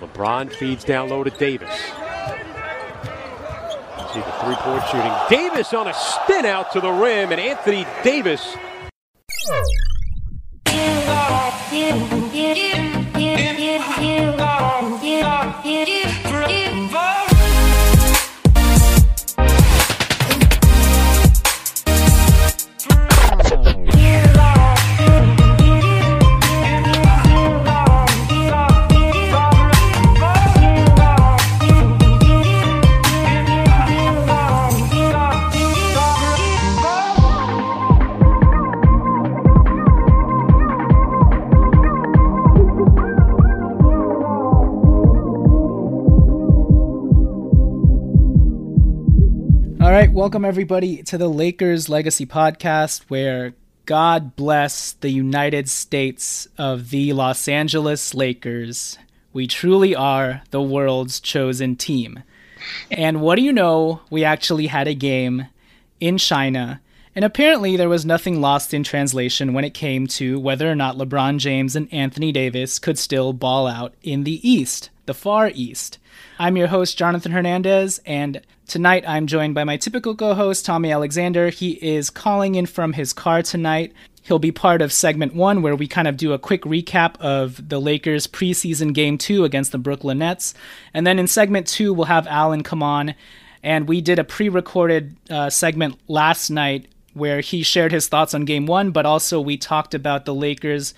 [0.00, 1.74] LeBron feeds down low to Davis.
[4.12, 5.12] See the three point shooting.
[5.28, 8.56] Davis on a spin out to the rim, and Anthony Davis.
[50.24, 53.52] Welcome everybody to the Lakers Legacy Podcast, where
[53.84, 58.96] God bless the United States of the Los Angeles Lakers.
[59.34, 62.22] We truly are the world's chosen team.
[62.90, 64.00] And what do you know?
[64.08, 65.48] We actually had a game
[66.00, 66.80] in China,
[67.14, 70.96] and apparently there was nothing lost in translation when it came to whether or not
[70.96, 75.98] LeBron James and Anthony Davis could still ball out in the East, the Far East.
[76.38, 80.90] I'm your host, Jonathan Hernandez, and tonight I'm joined by my typical co host, Tommy
[80.90, 81.50] Alexander.
[81.50, 83.92] He is calling in from his car tonight.
[84.22, 87.68] He'll be part of segment one, where we kind of do a quick recap of
[87.68, 90.54] the Lakers' preseason game two against the Brooklyn Nets.
[90.94, 93.14] And then in segment two, we'll have Alan come on.
[93.62, 98.34] And we did a pre recorded uh, segment last night where he shared his thoughts
[98.34, 100.94] on game one, but also we talked about the Lakers'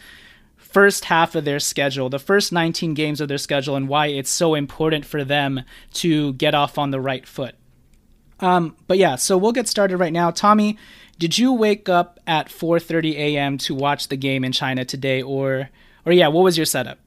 [0.76, 4.28] first half of their schedule, the first 19 games of their schedule, and why it's
[4.28, 5.62] so important for them
[5.94, 7.54] to get off on the right foot.
[8.40, 10.30] Um, but yeah, so we'll get started right now.
[10.30, 10.76] Tommy,
[11.18, 13.56] did you wake up at 4:30 a.m.
[13.56, 15.70] to watch the game in China today, or,
[16.04, 16.98] or yeah, what was your setup?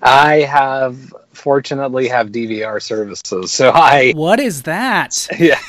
[0.00, 5.28] I have fortunately have DVR services, so I What is that?
[5.38, 5.60] yeah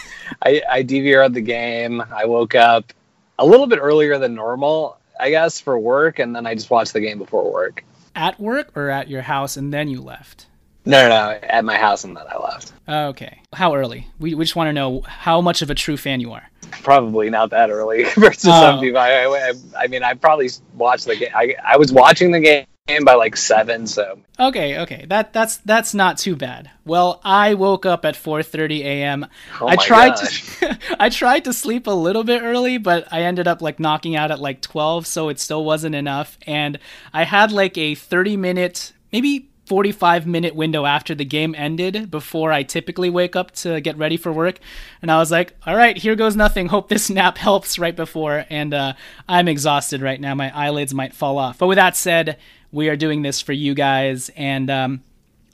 [0.42, 2.02] I, I DVR'd the game.
[2.16, 2.94] I woke up
[3.38, 6.94] a little bit earlier than normal, I guess, for work, and then I just watched
[6.94, 7.84] the game before work.
[8.16, 10.48] At work or at your house, and then you left?
[10.86, 12.74] No, no, no, at my house, and then I left.
[12.88, 13.40] Okay.
[13.54, 14.08] How early?
[14.20, 16.44] We, we just want to know how much of a true fan you are.
[16.84, 18.62] Probably not that early versus Oh.
[18.62, 19.00] some people.
[19.00, 21.30] I, I, I mean, I probably watched the game.
[21.34, 25.06] I, I was watching the game by like seven, so Okay, okay.
[25.08, 26.70] That that's that's not too bad.
[26.84, 29.26] Well, I woke up at 4:30 a.m.
[29.62, 30.60] Oh I tried gosh.
[30.60, 34.18] to I tried to sleep a little bit early, but I ended up like knocking
[34.18, 36.38] out at like 12, so it still wasn't enough.
[36.46, 36.78] And
[37.14, 42.52] I had like a 30 minute, maybe 45 minute window after the game ended before
[42.52, 44.60] I typically wake up to get ready for work.
[45.02, 46.68] And I was like, all right, here goes nothing.
[46.68, 48.46] Hope this nap helps right before.
[48.50, 48.94] And uh,
[49.30, 50.36] I'm exhausted right now.
[50.36, 51.60] My eyelids might fall off.
[51.60, 52.38] But with that said,
[52.74, 54.30] we are doing this for you guys.
[54.36, 55.04] And um,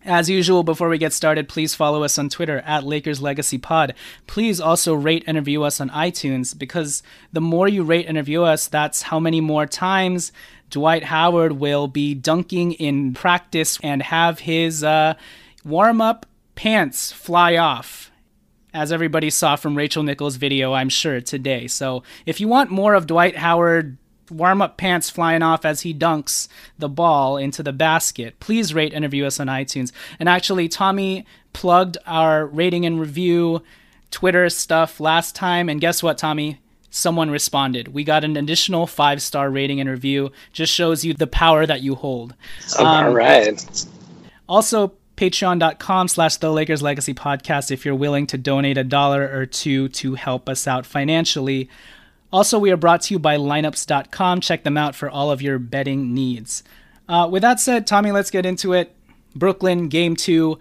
[0.06, 3.94] as usual, before we get started, please follow us on Twitter at Lakers Legacy Pod.
[4.26, 7.04] Please also rate and review us on iTunes because
[7.34, 10.32] the more you rate and review us, that's how many more times
[10.70, 15.16] Dwight Howard will be dunking in practice and have his uh,
[15.66, 16.26] warm up
[16.56, 18.12] pants fly off.
[18.74, 21.68] As everybody saw from Rachel Nichols' video, I'm sure, today.
[21.68, 23.98] So if you want more of Dwight Howard
[24.32, 26.48] warm up pants flying off as he dunks
[26.78, 29.92] the ball into the basket, please rate and review us on iTunes.
[30.20, 33.62] And actually, Tommy plugged our rating and review
[34.12, 35.70] Twitter stuff last time.
[35.70, 36.60] And guess what, Tommy?
[36.92, 37.90] Someone responded.
[37.90, 40.32] We got an additional five star rating and review.
[40.54, 42.34] Just shows you the power that you hold.
[42.80, 43.86] all Um, right.
[44.48, 49.46] Also, patreon.com slash the Lakers Legacy Podcast if you're willing to donate a dollar or
[49.46, 51.70] two to help us out financially.
[52.32, 54.42] Also, we are brought to you by lineups.com.
[54.42, 56.64] Check them out for all of your betting needs.
[57.08, 58.96] Uh, with that said, Tommy, let's get into it.
[59.36, 60.60] Brooklyn, game two.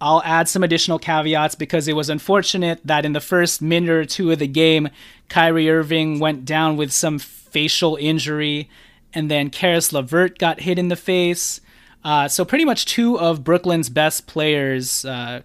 [0.00, 4.04] I'll add some additional caveats because it was unfortunate that in the first minute or
[4.04, 4.90] two of the game,
[5.30, 8.68] Kyrie Irving went down with some facial injury,
[9.14, 11.62] and then Caris LeVert got hit in the face.
[12.02, 15.40] Uh, so pretty much two of Brooklyn's best players uh,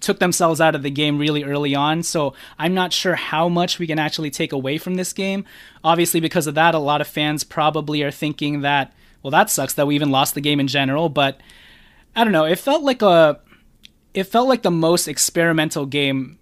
[0.00, 2.02] took themselves out of the game really early on.
[2.02, 5.44] So I'm not sure how much we can actually take away from this game.
[5.84, 8.92] Obviously, because of that, a lot of fans probably are thinking that,
[9.22, 11.08] well, that sucks that we even lost the game in general.
[11.08, 11.40] But
[12.16, 12.44] I don't know.
[12.44, 13.40] It felt like a,
[14.14, 16.38] it felt like the most experimental game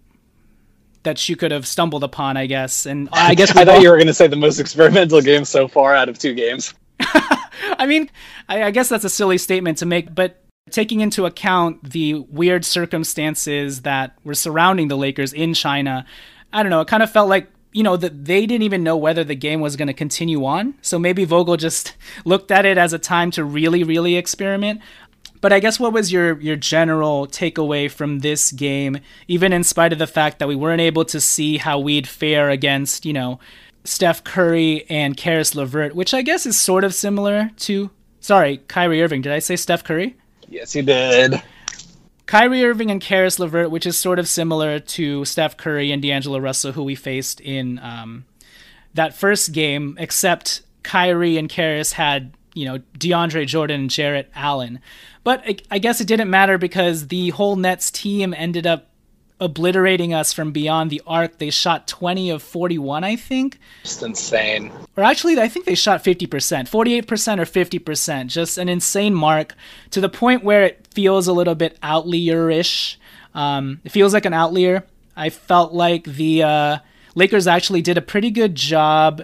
[1.02, 2.87] that you could have stumbled upon, I guess.
[2.87, 5.44] And I guess I thought all- you were going to say the most experimental game
[5.44, 6.75] so far out of two games.
[7.00, 8.10] I mean,
[8.49, 10.43] I, I guess that's a silly statement to make, but
[10.73, 16.05] taking into account the weird circumstances that were surrounding the Lakers in China,
[16.53, 16.81] I don't know.
[16.81, 19.61] It kind of felt like you know that they didn't even know whether the game
[19.61, 20.75] was going to continue on.
[20.82, 21.94] So maybe Vogel just
[22.25, 24.81] looked at it as a time to really, really experiment.
[25.41, 28.99] But I guess what was your your general takeaway from this game,
[29.29, 32.50] even in spite of the fact that we weren't able to see how we'd fare
[32.50, 33.38] against, you know,
[33.85, 39.03] Steph Curry and Caris LeVert, which I guess is sort of similar to sorry, Kyrie
[39.03, 39.23] Irving.
[39.23, 40.17] Did I say Steph Curry?
[40.48, 41.40] Yes, he did.
[42.26, 46.38] Kyrie Irving and Caris LeVert, which is sort of similar to Steph Curry and D'Angelo
[46.38, 48.26] Russell, who we faced in um,
[48.94, 54.80] that first game, except Kyrie and Caris had, you know, DeAndre Jordan and Jarrett Allen.
[55.24, 58.90] But I, I guess it didn't matter because the whole Nets team ended up
[59.40, 61.38] obliterating us from beyond the arc.
[61.38, 63.58] They shot 20 of 41, I think.
[63.82, 64.73] Just insane.
[64.96, 66.29] Or actually, I think they shot 50%,
[66.69, 67.05] 48%
[67.38, 68.26] or 50%.
[68.26, 69.55] Just an insane mark
[69.90, 72.99] to the point where it feels a little bit outlier-ish.
[73.35, 74.85] Um, it feels like an outlier.
[75.17, 76.79] I felt like the uh,
[77.14, 79.23] Lakers actually did a pretty good job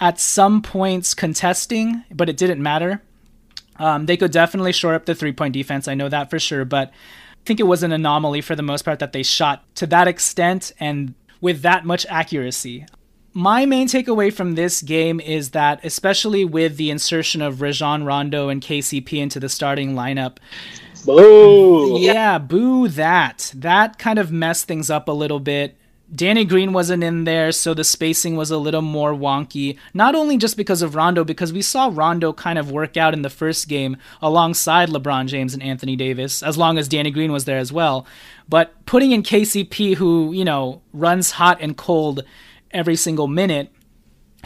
[0.00, 3.02] at some points contesting, but it didn't matter.
[3.76, 5.88] Um, they could definitely shore up the three point defense.
[5.88, 6.64] I know that for sure.
[6.64, 6.92] But
[7.44, 10.72] think it was an anomaly for the most part that they shot to that extent
[10.80, 12.86] and with that much accuracy.
[13.32, 18.48] My main takeaway from this game is that, especially with the insertion of Rajon Rondo
[18.48, 20.36] and KCP into the starting lineup,
[21.04, 21.98] boo!
[21.98, 23.52] Yeah, boo that.
[23.54, 25.76] That kind of messed things up a little bit.
[26.12, 29.78] Danny Green wasn't in there, so the spacing was a little more wonky.
[29.94, 33.22] Not only just because of Rondo, because we saw Rondo kind of work out in
[33.22, 37.46] the first game alongside LeBron James and Anthony Davis, as long as Danny Green was
[37.46, 38.06] there as well.
[38.48, 42.22] But putting in KCP, who, you know, runs hot and cold
[42.70, 43.72] every single minute,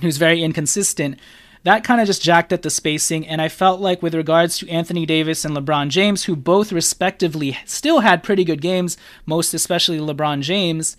[0.01, 1.19] who's very inconsistent,
[1.65, 3.27] that kind of just jacked up the spacing.
[3.27, 7.59] And I felt like, with regards to Anthony Davis and LeBron James, who both respectively
[7.67, 8.97] still had pretty good games,
[9.27, 10.97] most especially LeBron James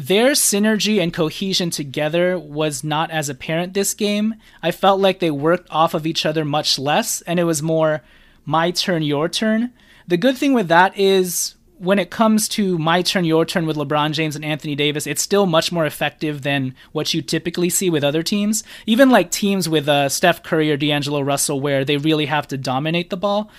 [0.00, 4.34] their synergy and cohesion together was not as apparent this game.
[4.62, 8.02] I felt like they worked off of each other much less, and it was more
[8.46, 9.74] my turn, your turn.
[10.08, 13.76] The good thing with that is when it comes to my turn, your turn with
[13.76, 17.90] LeBron James and Anthony Davis, it's still much more effective than what you typically see
[17.90, 18.64] with other teams.
[18.86, 22.56] Even like teams with uh, Steph Curry or D'Angelo Russell, where they really have to
[22.56, 23.50] dominate the ball.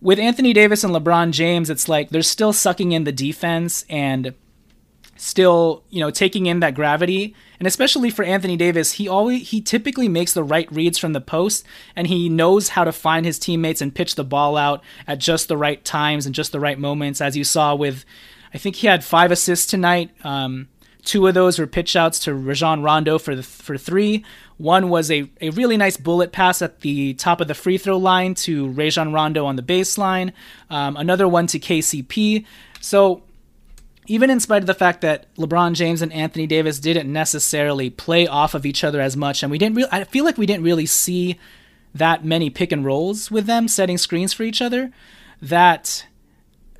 [0.00, 4.34] With Anthony Davis and LeBron James, it's like they're still sucking in the defense and
[5.18, 7.34] still, you know, taking in that gravity.
[7.58, 11.20] And especially for Anthony Davis, he always he typically makes the right reads from the
[11.20, 15.18] post and he knows how to find his teammates and pitch the ball out at
[15.18, 18.04] just the right times and just the right moments as you saw with
[18.54, 20.10] I think he had 5 assists tonight.
[20.24, 20.68] Um,
[21.04, 24.24] two of those were pitch outs to Rajon Rondo for the for 3.
[24.56, 27.98] One was a, a really nice bullet pass at the top of the free throw
[27.98, 30.32] line to Rajon Rondo on the baseline.
[30.70, 32.44] Um, another one to KCP.
[32.80, 33.22] So
[34.08, 38.26] even in spite of the fact that LeBron James and Anthony Davis didn't necessarily play
[38.26, 40.64] off of each other as much, and we didn't really, I feel like we didn't
[40.64, 41.38] really see
[41.94, 44.90] that many pick and rolls with them setting screens for each other,
[45.40, 46.06] that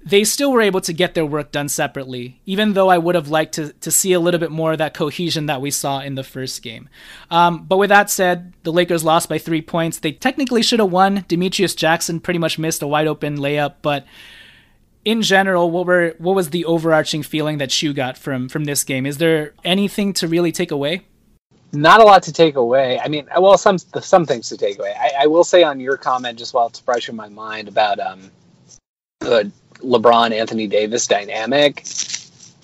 [0.04, 3.28] they still were able to get their work done separately, even though I would have
[3.28, 6.14] liked to, to see a little bit more of that cohesion that we saw in
[6.14, 6.88] the first game.
[7.31, 9.98] Um, but with that said, the Lakers lost by three points.
[9.98, 11.24] They technically should have won.
[11.28, 14.06] Demetrius Jackson pretty much missed a wide open layup, but
[15.08, 18.84] in general, what were what was the overarching feeling that you got from from this
[18.84, 19.06] game?
[19.06, 21.06] Is there anything to really take away?
[21.72, 23.00] Not a lot to take away.
[23.00, 24.94] I mean, well, some some things to take away.
[24.94, 27.99] I, I will say on your comment, just while it's fresh in my mind about
[27.99, 28.31] um,
[29.20, 31.86] the LeBron Anthony Davis dynamic.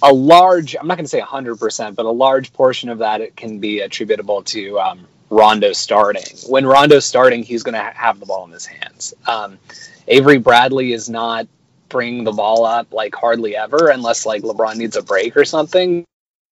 [0.02, 3.36] A large, I'm not going to say 100%, but a large portion of that it
[3.36, 6.36] can be attributable to um, Rondo starting.
[6.46, 9.14] When Rondo's starting, he's going to ha- have the ball in his hands.
[9.26, 9.58] Um,
[10.06, 11.46] Avery Bradley is not
[11.94, 16.04] bring the ball up like hardly ever unless like LeBron needs a break or something.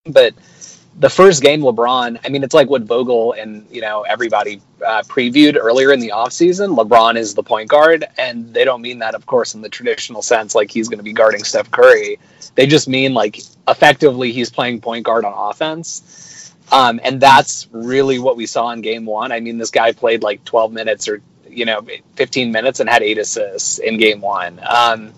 [0.04, 0.34] But
[0.96, 5.02] the first game LeBron, I mean, it's like what Vogel and you know everybody uh,
[5.02, 6.76] previewed earlier in the offseason.
[6.76, 10.22] LeBron is the point guard, and they don't mean that, of course, in the traditional
[10.22, 12.20] sense, like he's going to be guarding Steph Curry.
[12.54, 18.20] They just mean like effectively he's playing point guard on offense, um, and that's really
[18.20, 19.32] what we saw in Game One.
[19.32, 21.84] I mean, this guy played like 12 minutes or you know
[22.14, 24.60] 15 minutes and had eight assists in Game One.
[24.66, 25.12] Um,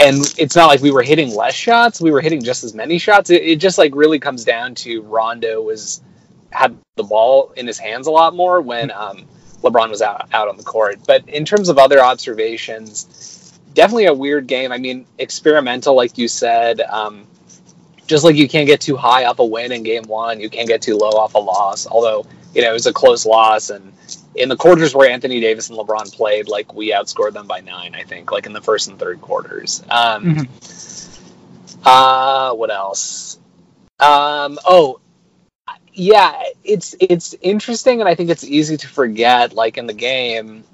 [0.00, 2.98] and it's not like we were hitting less shots; we were hitting just as many
[2.98, 3.30] shots.
[3.30, 6.02] It, it just like really comes down to Rondo was
[6.50, 9.26] had the ball in his hands a lot more when um,
[9.62, 11.00] LeBron was out out on the court.
[11.06, 14.72] But in terms of other observations, definitely a weird game.
[14.72, 16.80] I mean, experimental, like you said.
[16.80, 17.26] Um,
[18.06, 20.66] just like you can't get too high off a win in game one, you can't
[20.66, 21.86] get too low off a loss.
[21.86, 23.92] Although you know it was a close loss, and
[24.34, 27.94] in the quarters where Anthony Davis and LeBron played, like we outscored them by nine,
[27.94, 29.82] I think, like in the first and third quarters.
[29.90, 31.82] Um, mm-hmm.
[31.84, 33.38] uh, what else?
[33.98, 35.00] Um, oh,
[35.92, 39.52] yeah, it's it's interesting, and I think it's easy to forget.
[39.52, 40.64] Like in the game,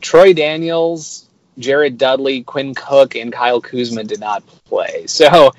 [0.00, 1.26] Troy Daniels,
[1.58, 5.06] Jared Dudley, Quinn Cook, and Kyle Kuzma did not play.
[5.06, 5.52] So,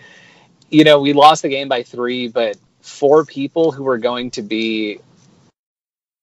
[0.70, 4.42] you know, we lost the game by three, but four people who were going to
[4.42, 5.00] be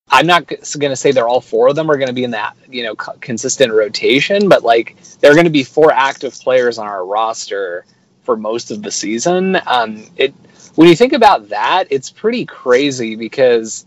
[0.08, 2.32] I'm not going to say they're all four of them are going to be in
[2.32, 6.78] that you know consistent rotation, but like there are going to be four active players
[6.78, 7.84] on our roster
[8.22, 9.58] for most of the season.
[9.66, 10.32] Um, it
[10.76, 13.86] when you think about that, it's pretty crazy because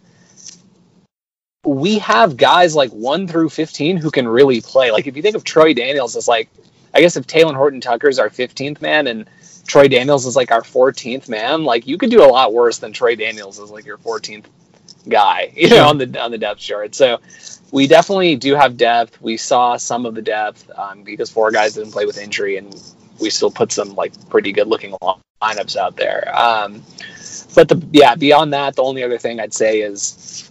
[1.64, 4.92] we have guys like one through fifteen who can really play.
[4.92, 6.50] Like if you think of Troy Daniels as like,
[6.94, 9.30] I guess if Talen Horton Tucker is our fifteenth man and
[9.66, 12.94] Troy Daniels is like our 14th man, like you could do a lot worse than
[12.94, 14.46] Troy Daniels is like your 14th
[15.10, 16.96] guy, you know, on the on the depth chart.
[16.96, 17.20] So
[17.72, 19.22] we definitely do have depth.
[19.22, 22.74] We saw some of the depth um, because four guys didn't play with injury, and
[23.20, 24.96] we still put some like pretty good looking
[25.42, 26.32] lineups out there.
[26.36, 26.84] Um,
[27.56, 30.50] but the yeah, beyond that, the only other thing I'd say is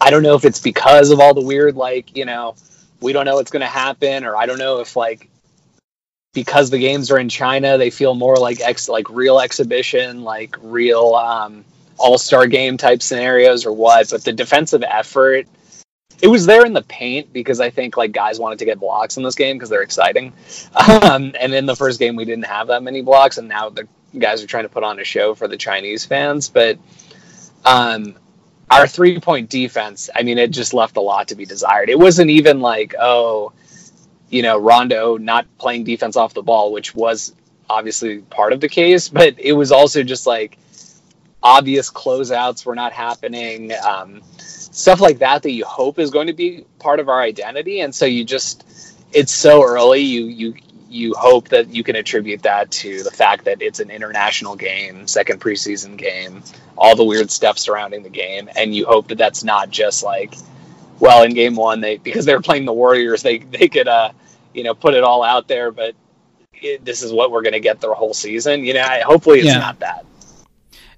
[0.00, 2.56] I don't know if it's because of all the weird like you know
[3.00, 5.28] we don't know what's going to happen, or I don't know if like
[6.32, 10.56] because the games are in China, they feel more like ex like real exhibition, like
[10.60, 11.64] real um,
[11.98, 14.10] all star game type scenarios or what.
[14.10, 15.46] But the defensive effort,
[16.22, 19.16] it was there in the paint because I think like guys wanted to get blocks
[19.16, 20.32] in this game because they're exciting.
[21.04, 23.86] Um, and in the first game, we didn't have that many blocks, and now the
[24.18, 26.48] guys are trying to put on a show for the Chinese fans.
[26.48, 26.78] But
[27.64, 28.14] um,
[28.70, 31.90] our three point defense, I mean, it just left a lot to be desired.
[31.90, 33.52] It wasn't even like, oh,
[34.30, 37.34] you know, Rondo not playing defense off the ball, which was
[37.68, 40.58] obviously part of the case, but it was also just like
[41.44, 46.32] obvious closeouts were not happening, um, stuff like that that you hope is going to
[46.32, 48.64] be part of our identity, and so you just
[49.12, 50.00] it's so early.
[50.00, 50.54] You you
[50.88, 55.06] you hope that you can attribute that to the fact that it's an international game,
[55.06, 56.42] second preseason game,
[56.78, 60.34] all the weird stuff surrounding the game, and you hope that that's not just like,
[60.98, 64.10] well, in game one they because they're playing the Warriors, they they could uh
[64.54, 65.94] you know put it all out there, but
[66.54, 68.64] it, this is what we're going to get the whole season.
[68.64, 69.58] You know, I, hopefully it's yeah.
[69.58, 70.06] not that.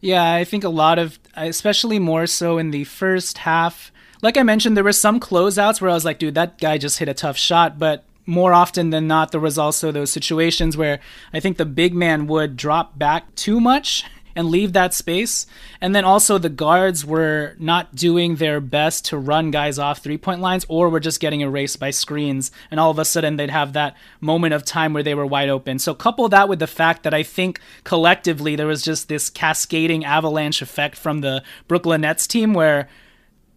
[0.07, 3.91] Yeah, I think a lot of, especially more so in the first half.
[4.23, 7.01] Like I mentioned, there were some closeouts where I was like, dude, that guy just
[7.01, 7.77] hit a tough shot.
[7.77, 11.01] But more often than not, there was also those situations where
[11.35, 14.05] I think the big man would drop back too much
[14.37, 15.47] and leave that space.
[15.81, 20.19] And then also the guards were not doing their best to run guys off three
[20.19, 22.53] point lines or were just getting erased by screens.
[22.71, 25.49] And all of a sudden they'd have that moment of time where they were wide
[25.49, 25.79] open.
[25.79, 30.05] So couple that with the fact that I think collectively there was just this cascading
[30.05, 32.89] avalanche effect from the Brooklyn Nets team where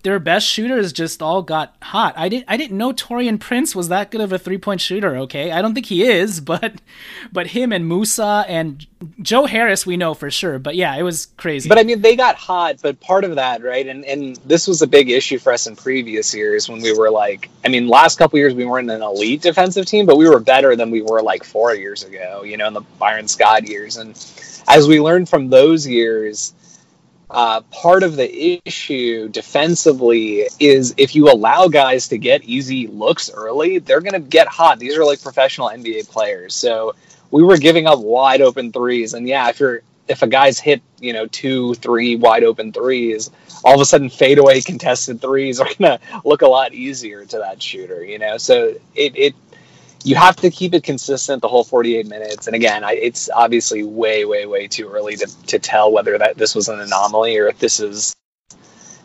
[0.04, 2.14] their best shooters just all got hot.
[2.18, 5.18] I didn't I didn't know Taurean Prince was that good of a three point shooter.
[5.18, 6.76] Okay, I don't think he is, but
[7.32, 8.86] but him and Musa and
[9.22, 10.60] Joe Harris we know for sure.
[10.60, 11.68] But yeah, it was crazy.
[11.68, 12.78] But I mean, they got hot.
[12.82, 13.86] But part of that, right?
[13.86, 17.10] And and this was a big issue for us in previous years when we were
[17.10, 20.40] like, I mean, last couple years we weren't an elite defensive team, but we were
[20.40, 22.44] better than we were like four years ago.
[22.44, 24.12] You know, in the Byron Scott years, and
[24.68, 26.54] as we learned from those years
[27.30, 33.30] uh, part of the issue defensively is if you allow guys to get easy looks
[33.32, 34.80] early, they're going to get hot.
[34.80, 36.56] These are like professional NBA players.
[36.56, 36.96] So
[37.30, 39.14] we were giving up wide open threes.
[39.14, 43.30] And yeah, if you're if a guy's hit, you know, two, three wide open threes,
[43.64, 47.38] all of a sudden fadeaway contested threes are going to look a lot easier to
[47.38, 48.38] that shooter, you know?
[48.38, 49.36] So it, it
[50.04, 52.48] you have to keep it consistent the whole 48 minutes.
[52.48, 56.38] And again, I, it's obviously way, way, way too early to, to tell whether that
[56.38, 58.16] this was an anomaly or if this is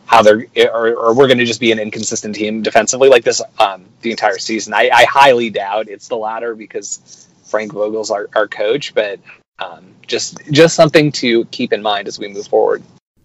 [0.07, 3.43] how they're, or, or we're going to just be an inconsistent team defensively like this
[3.59, 4.73] um, the entire season.
[4.75, 9.19] I, I highly doubt it's the latter because Frank Vogel's our, our coach, but
[9.59, 12.83] um, just just something to keep in mind as we move forward.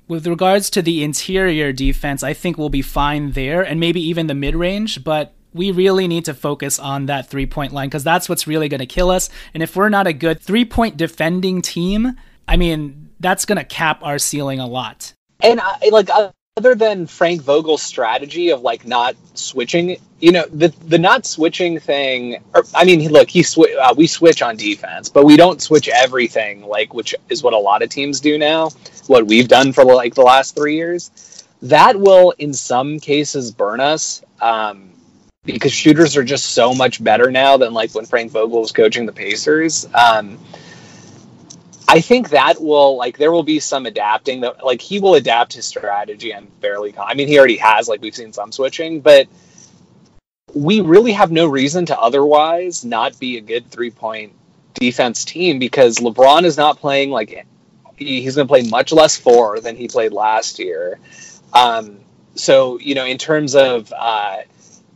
[0.08, 4.28] With regards to the interior defense, I think we'll be fine there, and maybe even
[4.28, 5.04] the mid range.
[5.04, 8.70] But we really need to focus on that three point line because that's what's really
[8.70, 9.30] going to kill us.
[9.54, 12.16] And if we're not a good three point defending team,
[12.48, 15.14] I mean, that's going to cap our ceiling a lot.
[15.42, 16.10] And I, like
[16.58, 21.80] other than Frank Vogel's strategy of like not switching, you know, the the not switching
[21.80, 22.44] thing.
[22.54, 25.88] Or, I mean, look, he sw- uh, we switch on defense, but we don't switch
[25.88, 28.72] everything, like which is what a lot of teams do now.
[29.08, 33.80] What we've done for like the last three years, that will in some cases burn
[33.80, 34.22] us.
[34.42, 34.89] Um,
[35.46, 39.06] because shooters are just so much better now than like when Frank Vogel was coaching
[39.06, 39.88] the Pacers.
[39.94, 40.38] Um,
[41.88, 45.54] I think that will like there will be some adapting that like he will adapt
[45.54, 46.34] his strategy.
[46.34, 46.94] I'm fairly.
[46.98, 47.88] I mean, he already has.
[47.88, 49.28] Like we've seen some switching, but
[50.54, 54.34] we really have no reason to otherwise not be a good three point
[54.76, 57.46] defense team because LeBron is not playing like
[57.98, 61.00] He, he's going to play much less four than he played last year.
[61.54, 62.00] Um,
[62.36, 64.38] so you know, in terms of uh,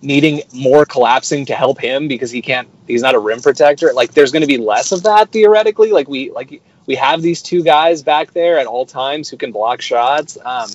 [0.04, 3.92] needing more collapsing to help him because he can't, he's not a rim protector.
[3.94, 5.92] Like there's going to be less of that theoretically.
[5.92, 9.52] Like we like we have these two guys back there at all times who can
[9.52, 10.38] block shots.
[10.44, 10.70] Um,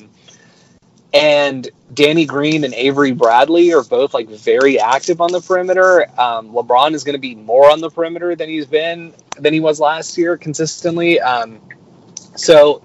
[1.13, 6.09] and Danny Green and Avery Bradley are both like very active on the perimeter.
[6.21, 9.61] Um, LeBron is going to be more on the perimeter than he's been than he
[9.61, 11.21] was last year consistently.
[11.21, 11.61] Um,
[12.37, 12.83] so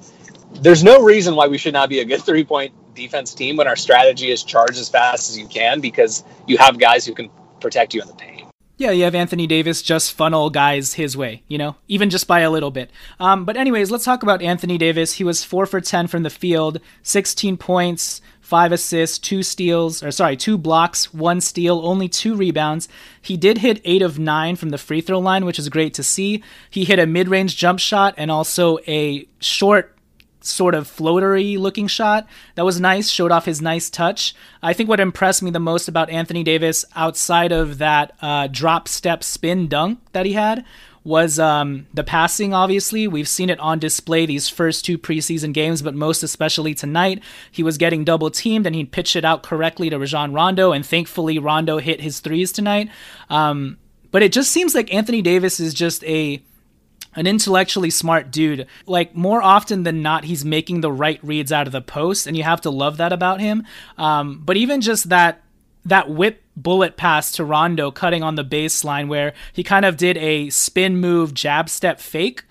[0.62, 3.68] there's no reason why we should not be a good three point defense team when
[3.68, 7.30] our strategy is charge as fast as you can because you have guys who can
[7.60, 8.44] protect you in the paint.
[8.76, 12.40] Yeah, you have Anthony Davis just funnel guys his way, you know, even just by
[12.40, 12.90] a little bit.
[13.20, 15.14] Um, but, anyways, let's talk about Anthony Davis.
[15.14, 20.10] He was 4 for 10 from the field, 16 points, 5 assists, 2 steals, or
[20.10, 22.90] sorry, 2 blocks, 1 steal, only 2 rebounds.
[23.22, 26.04] He did hit 8 of 9 from the free throw line, which is great to
[26.04, 26.44] see.
[26.70, 29.93] He hit a mid range jump shot and also a short
[30.46, 32.28] sort of floatery looking shot.
[32.56, 34.36] That was nice, showed off his nice touch.
[34.62, 38.88] I think what impressed me the most about Anthony Davis outside of that uh, drop
[38.88, 40.66] step spin dunk that he had
[41.04, 43.08] was um, the passing, obviously.
[43.08, 47.22] We've seen it on display these first two preseason games, but most especially tonight.
[47.52, 50.86] He was getting double teamed and he pitched it out correctly to Rajon Rondo, and
[50.86, 52.90] thankfully Rondo hit his threes tonight.
[53.30, 53.78] Um,
[54.12, 56.42] but it just seems like Anthony Davis is just a
[57.16, 58.68] an intellectually smart dude.
[58.86, 62.36] Like more often than not, he's making the right reads out of the post, and
[62.36, 63.66] you have to love that about him.
[63.98, 65.42] Um, but even just that
[65.86, 70.18] that whip bullet pass to Rondo cutting on the baseline where he kind of did
[70.18, 72.44] a spin move jab step fake.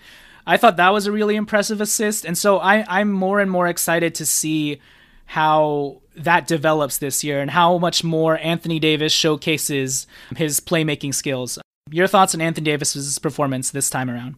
[0.47, 2.25] I thought that was a really impressive assist.
[2.25, 4.81] And so I, I'm more and more excited to see
[5.27, 11.59] how that develops this year and how much more Anthony Davis showcases his playmaking skills.
[11.91, 14.35] Your thoughts on Anthony Davis's performance this time around?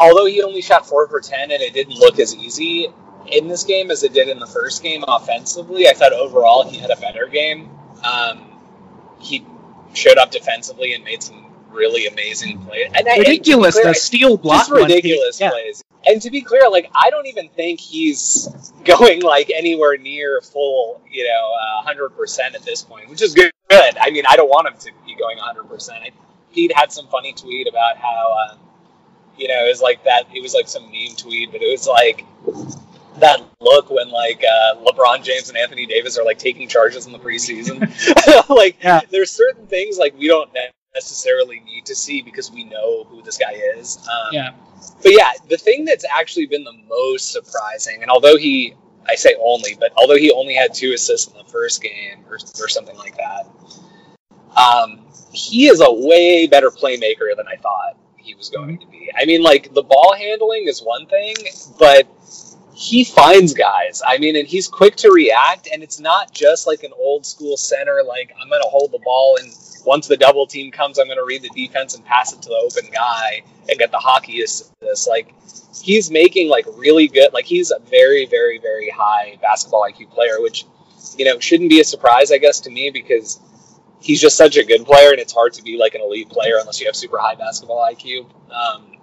[0.00, 2.88] Although he only shot four for ten and it didn't look as easy
[3.26, 6.78] in this game as it did in the first game offensively, I thought overall he
[6.78, 7.70] had a better game.
[8.02, 8.58] Um,
[9.20, 9.44] he
[9.92, 12.90] showed up defensively and made some really amazing plays.
[12.94, 14.68] And ridiculous, clear, the steal block.
[14.68, 15.84] Just ridiculous plays.
[16.04, 16.12] Yeah.
[16.12, 18.48] And to be clear, like I don't even think he's
[18.84, 23.22] going like anywhere near full, you know, uh, hundred uh, percent at this point, which
[23.22, 23.52] is good.
[23.68, 23.96] Good.
[24.00, 26.02] I mean, I don't want him to be going hundred percent.
[26.50, 28.36] He'd had some funny tweet about how.
[28.50, 28.58] Um,
[29.36, 30.24] you know, it was like that.
[30.34, 32.26] It was like some meme tweet, but it was like
[33.18, 37.12] that look when like uh, LeBron James and Anthony Davis are like taking charges in
[37.12, 37.80] the preseason.
[38.48, 39.00] like, yeah.
[39.10, 40.50] there's certain things like we don't
[40.94, 43.98] necessarily need to see because we know who this guy is.
[43.98, 44.50] Um, yeah.
[45.02, 48.74] But yeah, the thing that's actually been the most surprising, and although he,
[49.06, 52.34] I say only, but although he only had two assists in the first game or,
[52.34, 53.46] or something like that,
[54.56, 59.10] um, he is a way better playmaker than I thought he was going to be.
[59.16, 61.34] I mean, like the ball handling is one thing,
[61.78, 62.06] but
[62.74, 64.02] he finds guys.
[64.06, 67.56] I mean, and he's quick to react, and it's not just like an old school
[67.56, 69.52] center, like I'm going to hold the ball, and
[69.84, 72.48] once the double team comes, I'm going to read the defense and pass it to
[72.48, 75.08] the open guy and get the hockey assist.
[75.08, 75.34] Like
[75.82, 80.40] he's making like really good, like he's a very, very, very high basketball IQ player,
[80.40, 80.64] which
[81.16, 83.40] you know shouldn't be a surprise, I guess, to me because
[84.00, 86.56] he's just such a good player, and it's hard to be like an elite player
[86.58, 88.26] unless you have super high basketball IQ.
[88.50, 88.96] Um,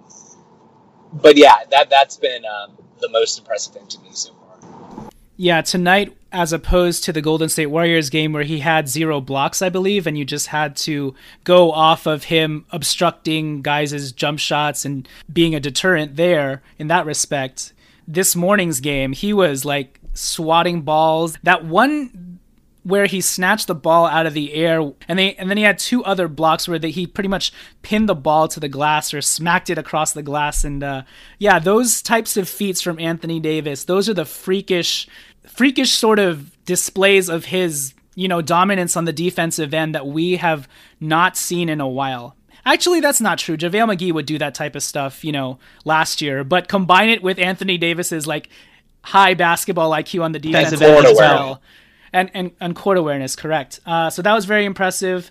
[1.12, 5.08] but yeah, that that's been um, the most impressive thing to me so far.
[5.36, 9.62] Yeah, tonight, as opposed to the Golden State Warriors game where he had zero blocks,
[9.62, 14.84] I believe, and you just had to go off of him obstructing guys' jump shots
[14.84, 17.72] and being a deterrent there in that respect.
[18.06, 21.38] This morning's game, he was like swatting balls.
[21.44, 22.10] That one
[22.88, 25.78] where he snatched the ball out of the air and they and then he had
[25.78, 29.20] two other blocks where they, he pretty much pinned the ball to the glass or
[29.20, 31.02] smacked it across the glass and uh,
[31.38, 35.06] yeah those types of feats from Anthony Davis those are the freakish
[35.46, 40.36] freakish sort of displays of his you know dominance on the defensive end that we
[40.36, 40.66] have
[40.98, 42.34] not seen in a while
[42.66, 43.56] Actually, that's not true.
[43.56, 46.44] JaVale McGee would do that type of stuff, you know, last year.
[46.44, 48.50] But combine it with Anthony Davis's like
[49.02, 51.62] high basketball IQ on the defensive end as well
[52.12, 53.36] and and, and court awareness.
[53.36, 53.80] Correct.
[53.86, 55.30] Uh, so that was very impressive.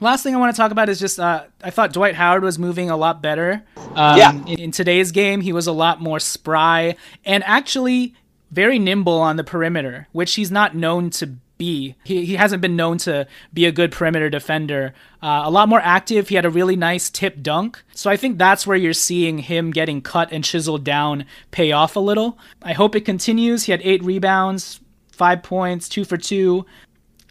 [0.00, 2.58] Last thing I want to talk about is just uh, I thought Dwight Howard was
[2.58, 3.64] moving a lot better.
[3.94, 4.32] Um, yeah.
[4.32, 8.14] In, in today's game, he was a lot more spry and actually
[8.50, 11.26] very nimble on the perimeter, which he's not known to
[11.58, 11.96] be.
[12.04, 14.94] He, he hasn't been known to be a good perimeter defender.
[15.20, 16.28] Uh, a lot more active.
[16.28, 17.82] He had a really nice tip dunk.
[17.92, 21.96] So I think that's where you're seeing him getting cut and chiseled down pay off
[21.96, 22.38] a little.
[22.62, 23.64] I hope it continues.
[23.64, 24.80] He had eight rebounds,
[25.18, 26.64] five points, two for two.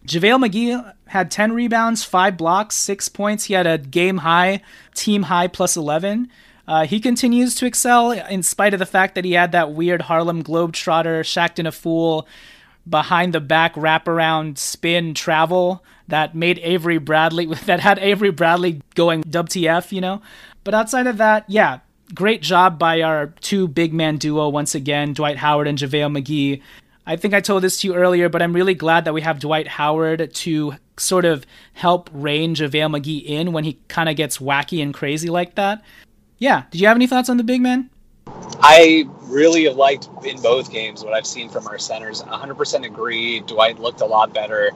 [0.06, 3.46] JaVale McGee had 10 rebounds, five blocks, six points.
[3.46, 4.62] He had a game high,
[4.94, 6.30] team high plus 11.
[6.68, 10.04] Uh, he continues to excel in spite of the fact that he had that weird
[10.04, 12.28] Harlem Globetrotter, Shaqtin' a Fool,
[12.88, 19.24] behind the back wraparound spin travel that made Avery Bradley, that had Avery Bradley going
[19.24, 20.22] WTF, you know?
[20.64, 21.80] But outside of that, yeah,
[22.14, 26.62] great job by our two big man duo once again, Dwight Howard and JaVale McGee.
[27.10, 29.40] I think I told this to you earlier, but I'm really glad that we have
[29.40, 34.40] Dwight Howard to sort of help rein JaVale McGee in when he kind of gets
[34.40, 35.82] wacky and crazy like that.
[36.38, 37.90] Yeah, did you have any thoughts on the big man?
[38.60, 42.22] I really liked in both games what I've seen from our centers.
[42.22, 43.40] 100% agree.
[43.40, 44.72] Dwight looked a lot better.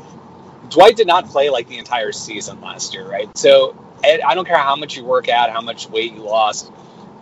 [0.70, 3.28] Dwight did not play like the entire season last year, right?
[3.38, 6.72] So I don't care how much you work out, how much weight you lost.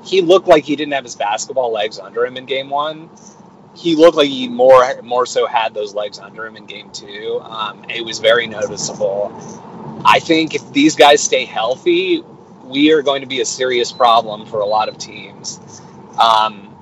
[0.04, 3.10] He looked like he didn't have his basketball legs under him in game one
[3.76, 7.40] he looked like he more more so had those legs under him in game two.
[7.44, 9.32] Um, it was very noticeable.
[10.06, 12.24] I think if these guys stay healthy,
[12.64, 15.82] we are going to be a serious problem for a lot of teams.
[16.20, 16.76] Um,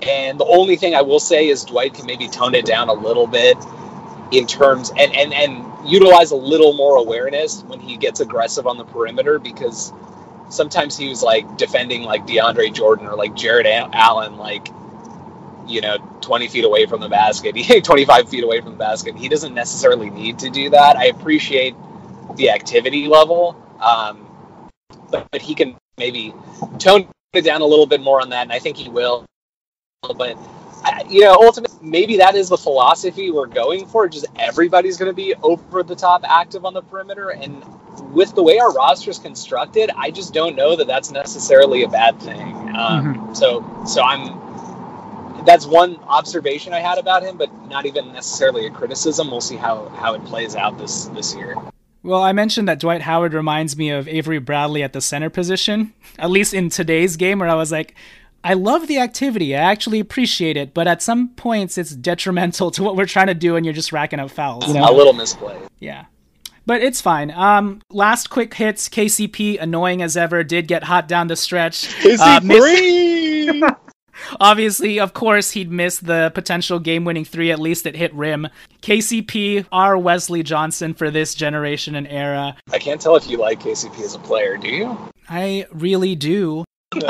[0.00, 2.94] and the only thing I will say is Dwight can maybe tone it down a
[2.94, 3.56] little bit
[4.32, 8.78] in terms and and and utilize a little more awareness when he gets aggressive on
[8.78, 9.92] the perimeter because
[10.48, 14.68] sometimes he was like defending like DeAndre Jordan or like Jarrett Allen like
[15.66, 17.54] you know 20 feet away from the basket.
[17.84, 19.16] 25 feet away from the basket.
[19.16, 20.96] He doesn't necessarily need to do that.
[20.96, 21.74] I appreciate
[22.36, 24.26] the activity level um,
[25.10, 26.34] but, but he can maybe
[26.78, 29.26] tone it down a little bit more on that and i think he will.
[30.16, 30.36] But
[31.08, 35.14] you know ultimately maybe that is the philosophy we're going for just everybody's going to
[35.14, 37.64] be over the top active on the perimeter and
[38.12, 41.88] with the way our roster is constructed i just don't know that that's necessarily a
[41.88, 42.52] bad thing.
[42.76, 43.34] Um, mm-hmm.
[43.34, 44.53] so so i'm
[45.44, 49.30] that's one observation I had about him, but not even necessarily a criticism.
[49.30, 51.56] We'll see how how it plays out this this year.
[52.02, 55.94] Well, I mentioned that Dwight Howard reminds me of Avery Bradley at the center position,
[56.18, 57.94] at least in today's game, where I was like,
[58.42, 59.56] I love the activity.
[59.56, 63.34] I actually appreciate it, but at some points it's detrimental to what we're trying to
[63.34, 64.68] do, and you're just racking up fouls.
[64.68, 64.88] You know?
[64.88, 65.58] A little misplay.
[65.80, 66.04] Yeah.
[66.66, 67.30] But it's fine.
[67.30, 68.88] Um, last quick hits.
[68.88, 72.04] KCP, annoying as ever, did get hot down the stretch.
[72.04, 73.62] Is uh, he free?
[74.40, 78.48] Obviously, of course, he'd miss the potential game winning three, at least it hit rim.
[78.82, 82.56] KCP, our Wesley Johnson for this generation and era.
[82.72, 84.98] I can't tell if you like KCP as a player, do you?
[85.28, 86.64] I really do.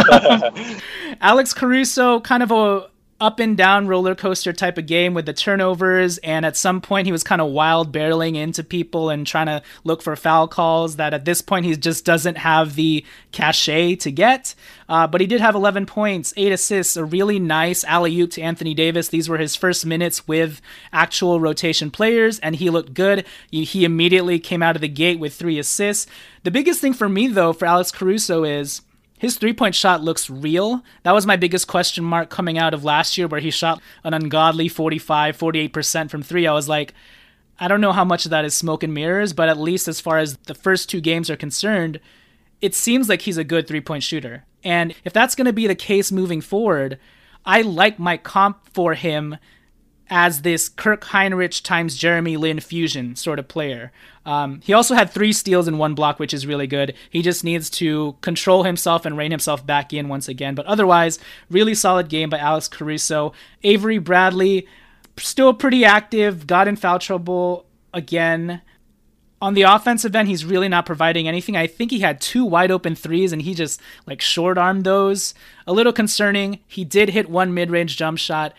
[1.20, 2.88] Alex Caruso, kind of a
[3.20, 6.18] up and down roller coaster type of game with the turnovers.
[6.18, 9.62] And at some point, he was kind of wild barreling into people and trying to
[9.84, 14.10] look for foul calls that at this point, he just doesn't have the cachet to
[14.10, 14.54] get.
[14.88, 18.42] Uh, but he did have 11 points, eight assists, a really nice alley oop to
[18.42, 19.08] Anthony Davis.
[19.08, 20.60] These were his first minutes with
[20.92, 23.24] actual rotation players, and he looked good.
[23.50, 26.06] He immediately came out of the gate with three assists.
[26.42, 28.82] The biggest thing for me, though, for Alex Caruso is
[29.24, 30.82] his three point shot looks real.
[31.02, 34.14] That was my biggest question mark coming out of last year, where he shot an
[34.14, 36.46] ungodly 45, 48% from three.
[36.46, 36.94] I was like,
[37.58, 40.00] I don't know how much of that is smoke and mirrors, but at least as
[40.00, 42.00] far as the first two games are concerned,
[42.60, 44.44] it seems like he's a good three point shooter.
[44.62, 46.98] And if that's going to be the case moving forward,
[47.44, 49.36] I like my comp for him
[50.10, 53.92] as this Kirk Hinrich times Jeremy Lin fusion sort of player.
[54.26, 56.94] Um, he also had three steals in one block, which is really good.
[57.10, 60.54] He just needs to control himself and rein himself back in once again.
[60.54, 61.18] But otherwise,
[61.50, 63.32] really solid game by Alex Caruso.
[63.62, 64.66] Avery Bradley,
[65.18, 68.62] still pretty active, got in foul trouble again.
[69.42, 71.54] On the offensive end, he's really not providing anything.
[71.54, 75.34] I think he had two wide open threes and he just like short armed those.
[75.66, 76.60] A little concerning.
[76.66, 78.54] He did hit one mid range jump shot.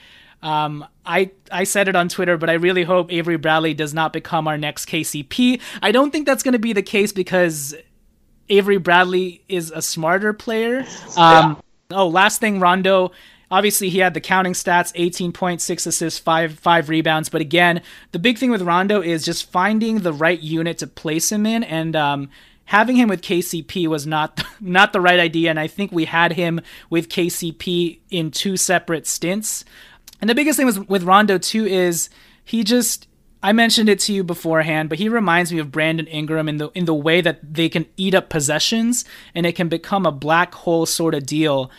[0.45, 4.13] Um, I I said it on Twitter, but I really hope Avery Bradley does not
[4.13, 5.59] become our next KCP.
[5.81, 7.73] I don't think that's going to be the case because
[8.47, 10.85] Avery Bradley is a smarter player.
[11.17, 11.97] Um, yeah.
[11.97, 13.11] Oh, last thing, Rondo.
[13.49, 17.27] Obviously, he had the counting stats: eighteen point six assists, five five rebounds.
[17.27, 17.81] But again,
[18.11, 21.63] the big thing with Rondo is just finding the right unit to place him in,
[21.63, 22.29] and um,
[22.65, 25.49] having him with KCP was not not the right idea.
[25.49, 29.65] And I think we had him with KCP in two separate stints.
[30.25, 32.09] And the biggest thing with, with Rondo too is
[32.43, 33.07] he just
[33.43, 36.69] I mentioned it to you beforehand, but he reminds me of Brandon Ingram in the
[36.69, 40.55] in the way that they can eat up possessions and it can become a black
[40.55, 41.69] hole sort of deal.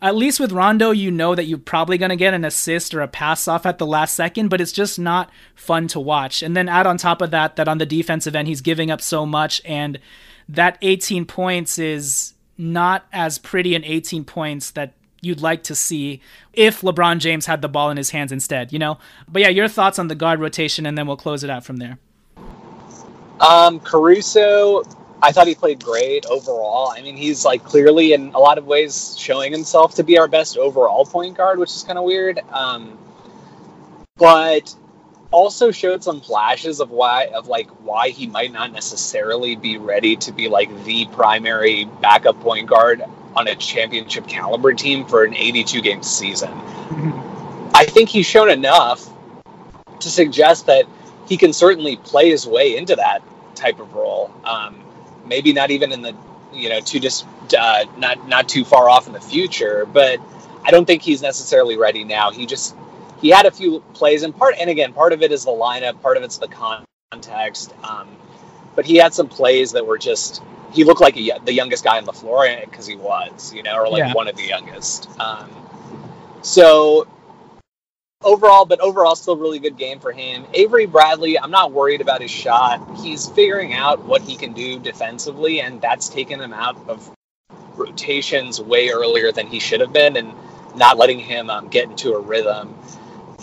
[0.00, 3.00] At least with Rondo, you know that you're probably going to get an assist or
[3.00, 6.44] a pass off at the last second, but it's just not fun to watch.
[6.44, 9.00] And then add on top of that that on the defensive end, he's giving up
[9.00, 9.98] so much, and
[10.48, 16.20] that 18 points is not as pretty an 18 points that you'd like to see
[16.52, 18.98] if LeBron James had the ball in his hands instead, you know?
[19.28, 21.78] But yeah, your thoughts on the guard rotation, and then we'll close it out from
[21.78, 21.98] there.
[23.40, 24.82] Um, Caruso,
[25.22, 26.92] I thought he played great overall.
[26.96, 30.28] I mean, he's like clearly in a lot of ways showing himself to be our
[30.28, 32.40] best overall point guard, which is kind of weird.
[32.50, 32.98] Um,
[34.16, 34.74] but
[35.30, 40.16] also showed some flashes of why of like why he might not necessarily be ready
[40.16, 43.02] to be like the primary backup point guard
[43.36, 46.50] on a championship caliber team for an 82 game season.
[47.74, 49.06] I think he's shown enough
[50.00, 50.86] to suggest that
[51.28, 53.22] he can certainly play his way into that
[53.54, 54.32] type of role.
[54.44, 54.82] Um,
[55.26, 56.16] maybe not even in the
[56.52, 60.20] you know too just uh, not not too far off in the future, but
[60.64, 62.30] I don't think he's necessarily ready now.
[62.30, 62.74] He just
[63.20, 66.00] he had a few plays and part and again part of it is the lineup,
[66.00, 67.74] part of it's the context.
[67.82, 68.08] Um,
[68.76, 71.96] but he had some plays that were just he looked like a, the youngest guy
[71.96, 74.12] on the floor because he was, you know, or like yeah.
[74.12, 75.08] one of the youngest.
[75.18, 75.50] Um,
[76.42, 77.08] so
[78.22, 80.44] overall, but overall, still really good game for him.
[80.52, 82.98] Avery Bradley, I'm not worried about his shot.
[82.98, 87.10] He's figuring out what he can do defensively, and that's taken him out of
[87.74, 90.32] rotations way earlier than he should have been, and
[90.74, 92.74] not letting him um, get into a rhythm.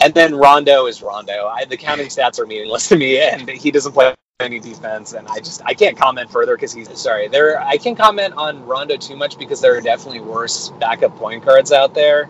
[0.02, 1.48] And then Rondo is Rondo.
[1.48, 5.13] I, the counting stats are meaningless to me, and he doesn't play any defense.
[5.13, 7.28] And I just I can't comment further because he's sorry.
[7.28, 11.46] There I can't comment on Rondo too much because there are definitely worse backup point
[11.46, 12.30] guards out there.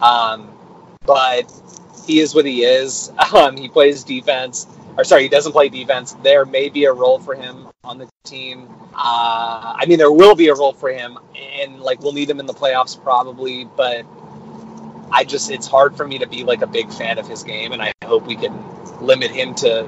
[0.00, 0.50] Um,
[1.04, 1.50] but
[2.06, 3.12] he is what he is.
[3.28, 6.14] Um, he plays defense, or sorry, he doesn't play defense.
[6.22, 8.66] There may be a role for him on the team.
[8.94, 12.40] Uh, I mean, there will be a role for him, and like we'll need him
[12.40, 13.64] in the playoffs probably.
[13.64, 14.06] But
[15.12, 17.72] I just it's hard for me to be like a big fan of his game,
[17.72, 18.58] and I hope we can
[19.00, 19.86] limit him to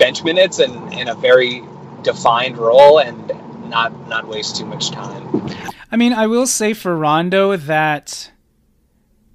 [0.00, 1.62] bench minutes and in a very
[2.02, 3.28] defined role and
[3.68, 5.48] not not waste too much time.
[5.92, 8.32] I mean, I will say for Rondo that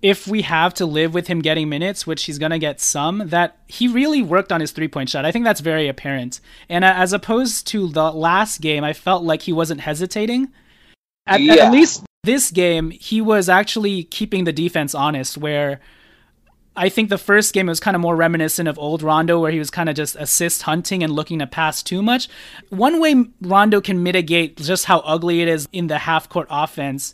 [0.01, 3.23] if we have to live with him getting minutes, which he's going to get some,
[3.29, 5.25] that he really worked on his three point shot.
[5.25, 6.41] I think that's very apparent.
[6.69, 10.49] And uh, as opposed to the last game, I felt like he wasn't hesitating.
[11.25, 11.55] At, yeah.
[11.55, 15.79] at least this game, he was actually keeping the defense honest, where
[16.77, 19.59] I think the first game was kind of more reminiscent of old Rondo, where he
[19.59, 22.27] was kind of just assist hunting and looking to pass too much.
[22.69, 27.13] One way Rondo can mitigate just how ugly it is in the half court offense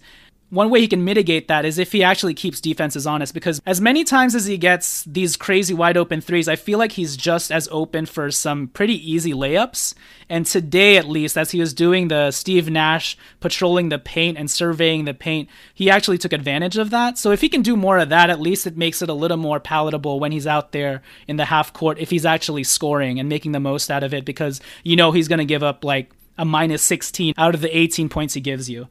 [0.52, 3.80] one way he can mitigate that is if he actually keeps defenses honest because as
[3.80, 7.52] many times as he gets these crazy wide open threes i feel like he's just
[7.52, 9.94] as open for some pretty easy layups.
[10.30, 14.52] And today at least as he was doing the steve nash patrolling the paint and
[14.52, 17.18] surveying the paint he actually took advantage of that.
[17.18, 19.38] So if he can do more of that at least it makes it a little
[19.38, 23.30] more palatable when he's out there in the half court if he's actually scoring and
[23.30, 26.12] making the most out of it because you know he's going to give up like
[26.38, 28.88] a minus 16 out of the 18 points he gives you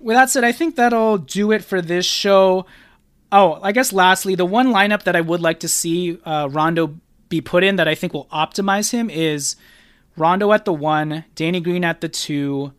[0.00, 2.66] with that said, I think that'll do it for this show.
[3.30, 6.98] Oh, I guess lastly, the one lineup that I would like to see uh, Rondo
[7.28, 9.56] be put in that I think will optimize him is
[10.16, 12.72] Rondo at the one, Danny Green at the two,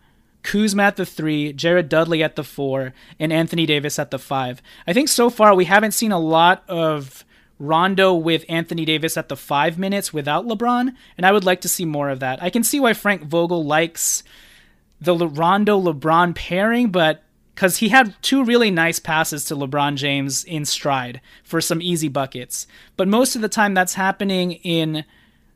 [0.43, 4.61] Kuzma at the three, Jared Dudley at the four, and Anthony Davis at the five.
[4.85, 7.23] I think so far we haven't seen a lot of
[7.59, 11.69] Rondo with Anthony Davis at the five minutes without LeBron, and I would like to
[11.69, 12.41] see more of that.
[12.41, 14.23] I can see why Frank Vogel likes
[15.01, 17.23] the Rondo LeBron pairing, but
[17.55, 22.07] because he had two really nice passes to LeBron James in stride for some easy
[22.07, 22.67] buckets.
[22.97, 25.03] But most of the time, that's happening in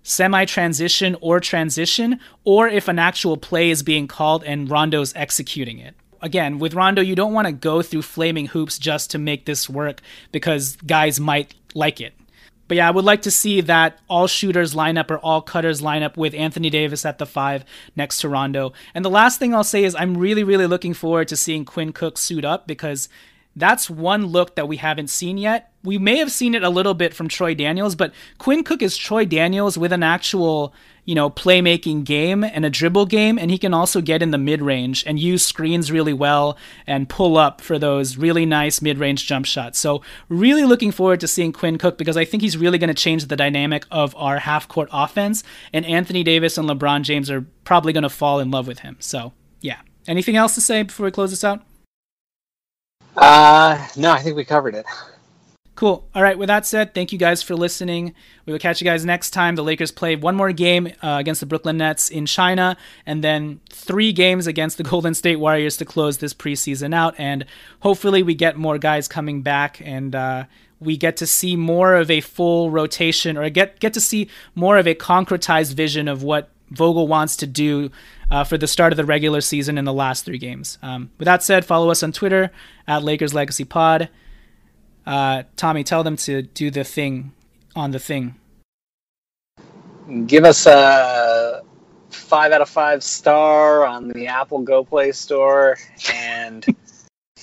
[0.04, 5.80] semi transition or transition, or if an actual play is being called and Rondo's executing
[5.80, 5.96] it.
[6.22, 9.70] Again, with Rondo, you don't want to go through flaming hoops just to make this
[9.70, 12.14] work because guys might like it.
[12.68, 16.18] But yeah, I would like to see that all shooters lineup or all cutters lineup
[16.18, 17.64] with Anthony Davis at the five
[17.96, 18.74] next to Rondo.
[18.94, 21.94] And the last thing I'll say is I'm really, really looking forward to seeing Quinn
[21.94, 23.08] Cook suit up because
[23.56, 25.72] that's one look that we haven't seen yet.
[25.84, 28.98] We may have seen it a little bit from Troy Daniels, but Quinn Cook is
[28.98, 30.74] Troy Daniels with an actual
[31.06, 34.38] you know, playmaking game and a dribble game, and he can also get in the
[34.40, 38.98] mid range and use screens really well and pull up for those really nice mid
[38.98, 39.80] range jump shots.
[39.80, 42.96] So, really looking forward to seeing Quinn Cook because I think he's really going to
[42.96, 47.46] change the dynamic of our half court offense, and Anthony Davis and LeBron James are
[47.64, 48.98] probably going to fall in love with him.
[49.00, 49.82] So, yeah.
[50.08, 51.64] Anything else to say before we close this out?
[53.16, 54.86] Uh, no, I think we covered it.
[55.76, 56.08] Cool.
[56.16, 56.38] All right.
[56.38, 58.14] With that said, thank you guys for listening.
[58.46, 59.56] We will catch you guys next time.
[59.56, 63.60] The Lakers play one more game uh, against the Brooklyn Nets in China, and then
[63.70, 67.14] three games against the Golden State Warriors to close this preseason out.
[67.18, 67.46] And
[67.82, 70.46] hopefully, we get more guys coming back, and uh,
[70.80, 74.78] we get to see more of a full rotation, or get get to see more
[74.78, 77.92] of a concretized vision of what Vogel wants to do
[78.32, 80.78] uh, for the start of the regular season in the last three games.
[80.82, 82.52] Um, with that said, follow us on Twitter
[82.88, 84.10] at Lakers Legacy Pod.
[85.06, 87.34] Uh, Tommy, tell them to do the thing
[87.76, 88.36] on the thing.
[90.26, 91.62] Give us a
[92.10, 95.78] five out of five star on the Apple Go Play Store
[96.14, 96.66] and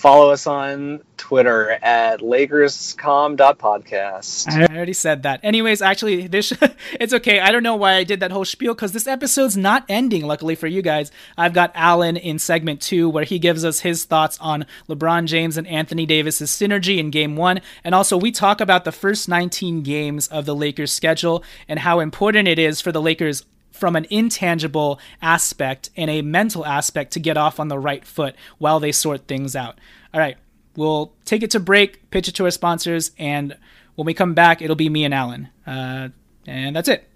[0.03, 4.51] follow us on Twitter at LakersCom.podcast.
[4.51, 5.39] I already said that.
[5.45, 6.53] Anyways, actually, this
[7.01, 7.39] it's okay.
[7.39, 10.27] I don't know why I did that whole spiel because this episode's not ending.
[10.27, 14.05] Luckily for you guys, I've got Alan in segment two where he gives us his
[14.05, 18.61] thoughts on LeBron James and Anthony Davis's synergy in Game One, and also we talk
[18.61, 22.91] about the first 19 games of the Lakers' schedule and how important it is for
[22.91, 27.79] the Lakers from an intangible aspect and a mental aspect to get off on the
[27.79, 29.79] right foot while they sort things out.
[30.15, 30.37] All right,
[30.77, 33.57] we'll take it to break, pitch it to our sponsors, and
[33.95, 35.49] when we come back, it'll be me and Alan.
[35.67, 36.09] Uh,
[36.47, 37.09] and that's it.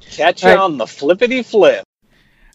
[0.00, 0.58] Catch you right.
[0.58, 1.84] on the flippity flip.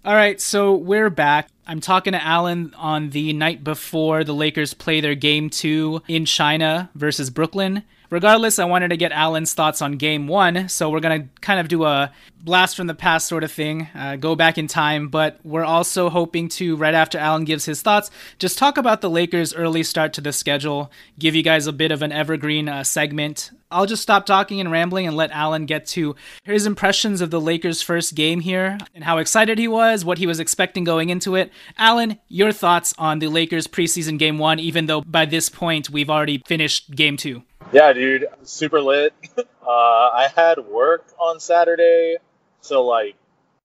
[0.03, 1.47] All right, so we're back.
[1.67, 6.25] I'm talking to Alan on the night before the Lakers play their game two in
[6.25, 7.83] China versus Brooklyn.
[8.11, 11.61] Regardless, I wanted to get Alan's thoughts on game one, so we're going to kind
[11.61, 12.11] of do a
[12.43, 16.09] blast from the past sort of thing, uh, go back in time, but we're also
[16.09, 20.11] hoping to, right after Alan gives his thoughts, just talk about the Lakers' early start
[20.11, 23.51] to the schedule, give you guys a bit of an evergreen uh, segment.
[23.71, 27.39] I'll just stop talking and rambling and let Alan get to his impressions of the
[27.39, 31.35] Lakers' first game here and how excited he was, what he was expecting going into
[31.35, 31.49] it.
[31.77, 36.09] Alan, your thoughts on the Lakers' preseason game one, even though by this point we've
[36.09, 37.43] already finished game two.
[37.71, 39.13] Yeah, dude, super lit.
[39.63, 42.17] Uh, I had work on Saturday,
[42.61, 43.15] so like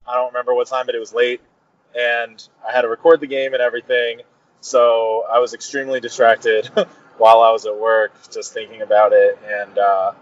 [0.07, 1.41] I don't remember what time, but it was late,
[1.99, 4.21] and I had to record the game and everything.
[4.61, 6.67] So I was extremely distracted
[7.17, 10.13] while I was at work, just thinking about it, and uh,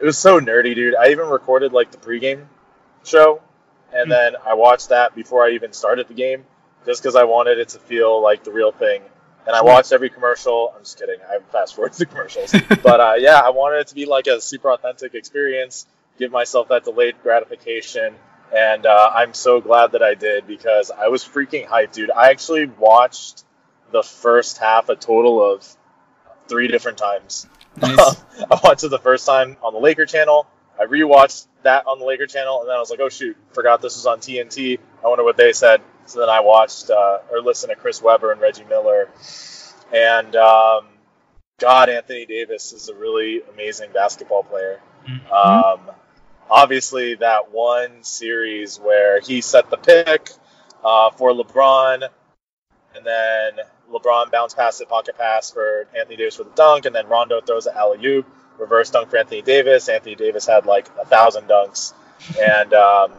[0.00, 0.96] it was so nerdy, dude.
[0.96, 2.46] I even recorded like the pregame
[3.04, 3.42] show,
[3.92, 4.10] and mm-hmm.
[4.10, 6.46] then I watched that before I even started the game,
[6.86, 9.02] just because I wanted it to feel like the real thing
[9.46, 10.72] and I watched every commercial.
[10.74, 11.18] I'm just kidding.
[11.28, 14.40] I fast forward the commercials, but uh, yeah, I wanted it to be like a
[14.40, 15.86] super authentic experience.
[16.18, 18.14] Give myself that delayed gratification,
[18.54, 22.10] and uh, I'm so glad that I did because I was freaking hyped, dude.
[22.10, 23.44] I actually watched
[23.90, 25.66] the first half a total of
[26.48, 27.46] three different times.
[27.80, 27.98] Nice.
[28.50, 30.46] I watched it the first time on the Laker channel.
[30.78, 33.82] I rewatched that on the Laker channel, and then I was like, oh shoot, forgot
[33.82, 34.78] this was on TNT.
[35.04, 35.80] I wonder what they said.
[36.10, 39.08] So then I watched uh, or listened to Chris Webber and Reggie Miller,
[39.92, 40.86] and um,
[41.60, 44.80] God, Anthony Davis is a really amazing basketball player.
[45.08, 45.32] Mm-hmm.
[45.32, 45.94] Um,
[46.50, 50.30] obviously, that one series where he set the pick
[50.82, 52.02] uh, for LeBron,
[52.96, 53.52] and then
[53.92, 57.40] LeBron bounced past it, pocket pass for Anthony Davis for the dunk, and then Rondo
[57.40, 58.26] throws an alley oop,
[58.58, 59.88] reverse dunk for Anthony Davis.
[59.88, 61.92] Anthony Davis had like a thousand dunks,
[62.36, 63.12] and um,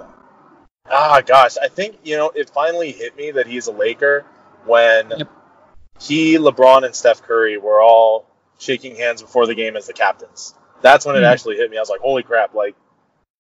[0.90, 4.26] ah, gosh, I think you know it finally hit me that he's a Laker
[4.66, 5.32] when yep.
[6.00, 10.54] he, LeBron, and Steph Curry were all shaking hands before the game as the captains.
[10.82, 11.24] That's when mm-hmm.
[11.24, 11.34] it hmm.
[11.34, 11.78] actually hit me.
[11.78, 12.54] I was like, holy crap!
[12.54, 12.76] Like,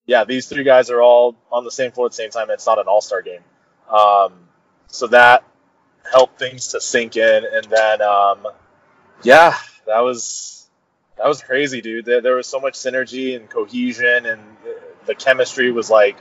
[0.05, 2.49] yeah, these three guys are all on the same floor at the same time.
[2.49, 3.43] it's not an All Star game,
[3.89, 4.33] um,
[4.87, 5.43] so that
[6.11, 7.43] helped things to sink in.
[7.45, 8.47] And then, um,
[9.23, 9.55] yeah,
[9.87, 10.69] that was
[11.17, 12.05] that was crazy, dude.
[12.05, 14.41] There, there was so much synergy and cohesion, and
[15.05, 16.17] the chemistry was like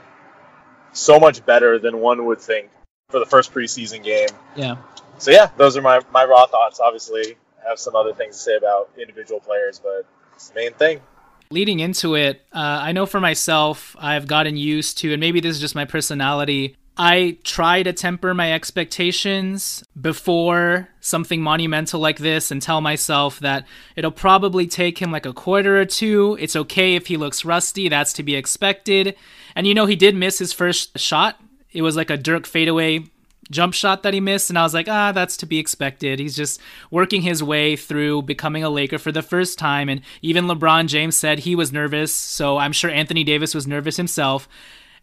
[0.93, 2.69] so much better than one would think
[3.09, 4.29] for the first preseason game.
[4.55, 4.77] Yeah.
[5.17, 6.79] So yeah, those are my, my raw thoughts.
[6.79, 10.73] Obviously, I have some other things to say about individual players, but it's the main
[10.73, 11.01] thing.
[11.51, 15.55] Leading into it, uh, I know for myself, I've gotten used to, and maybe this
[15.55, 16.77] is just my personality.
[16.97, 23.65] I try to temper my expectations before something monumental like this and tell myself that
[23.95, 26.37] it'll probably take him like a quarter or two.
[26.39, 29.15] It's okay if he looks rusty, that's to be expected.
[29.55, 31.39] And you know, he did miss his first shot.
[31.71, 33.05] It was like a Dirk fadeaway
[33.49, 36.19] jump shot that he missed, and I was like, ah, that's to be expected.
[36.19, 36.59] He's just
[36.89, 39.89] working his way through becoming a Laker for the first time.
[39.89, 43.97] And even LeBron James said he was nervous, so I'm sure Anthony Davis was nervous
[43.97, 44.47] himself.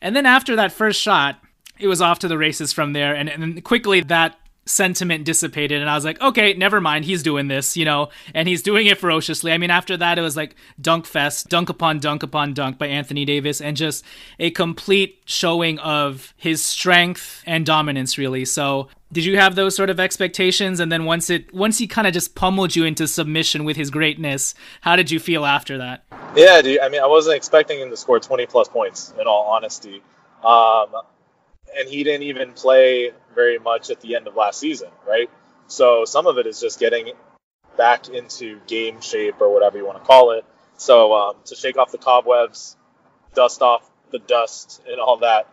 [0.00, 1.38] And then after that first shot,
[1.78, 3.14] it was off to the races from there.
[3.14, 7.48] And, and quickly that sentiment dissipated and I was like, okay, never mind, he's doing
[7.48, 9.52] this, you know, and he's doing it ferociously.
[9.52, 12.86] I mean, after that, it was like dunk fest, dunk upon dunk upon dunk by
[12.86, 14.04] Anthony Davis, and just
[14.38, 18.44] a complete showing of his strength and dominance, really.
[18.44, 20.80] So, did you have those sort of expectations?
[20.80, 23.90] And then once it, once he kind of just pummeled you into submission with his
[23.90, 26.04] greatness, how did you feel after that?
[26.36, 26.80] Yeah, dude.
[26.80, 30.02] I mean, I wasn't expecting him to score 20 plus points, in all honesty.
[30.44, 30.88] Um,
[31.76, 35.30] and he didn't even play very much at the end of last season, right?
[35.68, 37.12] So some of it is just getting
[37.76, 40.44] back into game shape or whatever you want to call it.
[40.76, 42.76] So um, to shake off the cobwebs,
[43.34, 45.46] dust off the dust, and all that,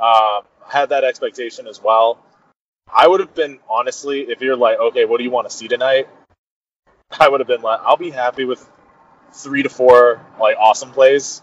[0.00, 2.18] uh, had that expectation as well.
[2.90, 5.68] I would have been honestly, if you're like, okay, what do you want to see
[5.68, 6.08] tonight?
[7.20, 8.66] I would have been like, I'll be happy with
[9.34, 11.42] three to four like awesome plays,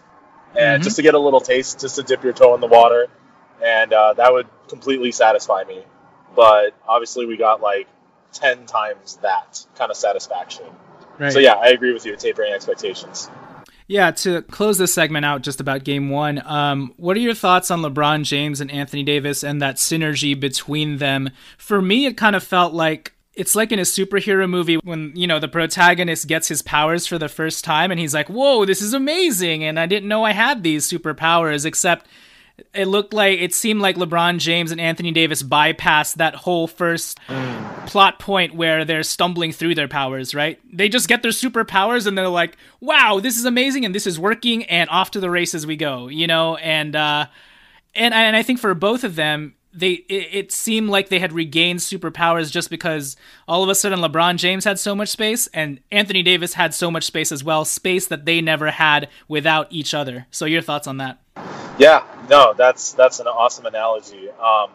[0.50, 0.82] and mm-hmm.
[0.82, 3.06] just to get a little taste, just to dip your toe in the water
[3.62, 5.84] and uh, that would completely satisfy me.
[6.34, 7.88] But obviously, we got like
[8.32, 10.66] ten times that kind of satisfaction.
[11.18, 11.32] Right.
[11.32, 12.16] So yeah, I agree with you.
[12.16, 13.30] Tapering expectations.
[13.88, 17.70] Yeah, to close this segment out just about game one, um, what are your thoughts
[17.70, 21.30] on LeBron James and Anthony Davis and that synergy between them?
[21.56, 25.28] For me, it kind of felt like it's like in a superhero movie when, you
[25.28, 28.82] know, the protagonist gets his powers for the first time and he's like, whoa, this
[28.82, 29.62] is amazing.
[29.62, 32.06] And I didn't know I had these superpowers, except
[32.72, 37.18] it looked like it seemed like LeBron James and Anthony Davis bypassed that whole first
[37.86, 40.58] plot point where they're stumbling through their powers, right?
[40.72, 44.18] They just get their superpowers and they're like, "Wow, this is amazing and this is
[44.18, 46.56] working," and off to the races we go, you know.
[46.56, 47.26] And uh,
[47.94, 51.32] and and I think for both of them, they it, it seemed like they had
[51.32, 55.80] regained superpowers just because all of a sudden LeBron James had so much space and
[55.92, 59.92] Anthony Davis had so much space as well, space that they never had without each
[59.92, 60.26] other.
[60.30, 61.18] So your thoughts on that?
[61.78, 64.30] Yeah, no, that's that's an awesome analogy.
[64.30, 64.70] Um,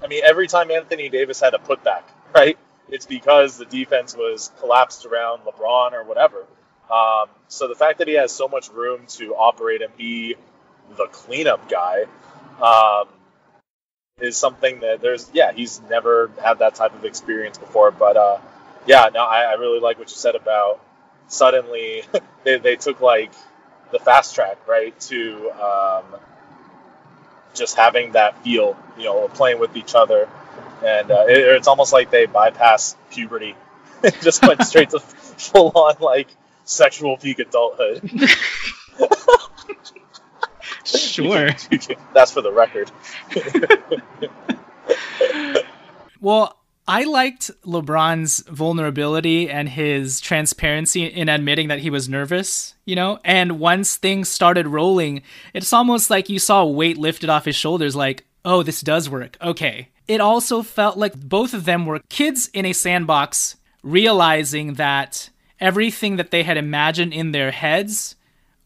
[0.00, 2.02] I mean, every time Anthony Davis had a putback,
[2.34, 2.58] right?
[2.88, 6.44] It's because the defense was collapsed around LeBron or whatever.
[6.92, 10.36] Um, so the fact that he has so much room to operate and be
[10.96, 12.04] the cleanup guy
[12.62, 13.08] um,
[14.20, 17.90] is something that there's yeah he's never had that type of experience before.
[17.90, 18.38] But uh,
[18.86, 20.80] yeah, no, I, I really like what you said about
[21.28, 22.02] suddenly
[22.44, 23.32] they, they took like
[23.92, 26.04] the fast track right to um,
[27.56, 30.28] just having that feel, you know, playing with each other,
[30.84, 33.54] and uh, it, it's almost like they bypass puberty,
[34.22, 36.28] just went straight to full on like
[36.64, 38.10] sexual peak adulthood.
[40.84, 41.50] Sure.
[42.14, 42.90] That's for the record.
[46.20, 46.56] well,
[46.88, 53.18] I liked LeBron's vulnerability and his transparency in admitting that he was nervous, you know?
[53.24, 55.22] And once things started rolling,
[55.52, 59.10] it's almost like you saw a weight lifted off his shoulders, like, oh, this does
[59.10, 59.36] work.
[59.42, 59.88] Okay.
[60.06, 66.16] It also felt like both of them were kids in a sandbox realizing that everything
[66.16, 68.14] that they had imagined in their heads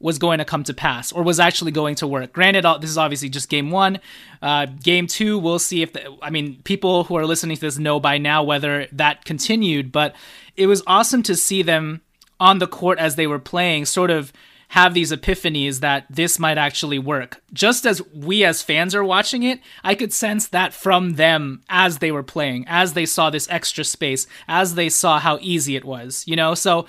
[0.00, 2.32] was going to come to pass or was actually going to work.
[2.32, 4.00] Granted, this is obviously just game one.
[4.40, 7.78] Uh, game two, we'll see if, the, I mean, people who are listening to this
[7.78, 10.16] know by now whether that continued, but
[10.56, 12.00] it was awesome to see them
[12.40, 14.32] on the court as they were playing sort of
[14.68, 17.42] have these epiphanies that this might actually work.
[17.52, 21.98] Just as we as fans are watching it, I could sense that from them as
[21.98, 25.84] they were playing, as they saw this extra space, as they saw how easy it
[25.84, 26.54] was, you know?
[26.54, 26.86] So,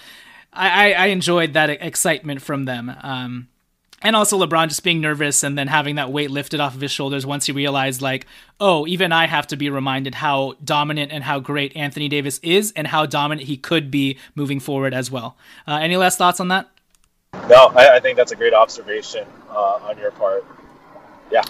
[0.53, 2.93] I, I enjoyed that excitement from them.
[3.01, 3.47] Um,
[4.01, 6.91] and also LeBron just being nervous and then having that weight lifted off of his
[6.91, 8.25] shoulders once he realized, like,
[8.59, 12.73] oh, even I have to be reminded how dominant and how great Anthony Davis is
[12.75, 15.37] and how dominant he could be moving forward as well.
[15.67, 16.69] Uh, any last thoughts on that?
[17.47, 20.45] No, I, I think that's a great observation uh, on your part.
[21.31, 21.43] Yeah.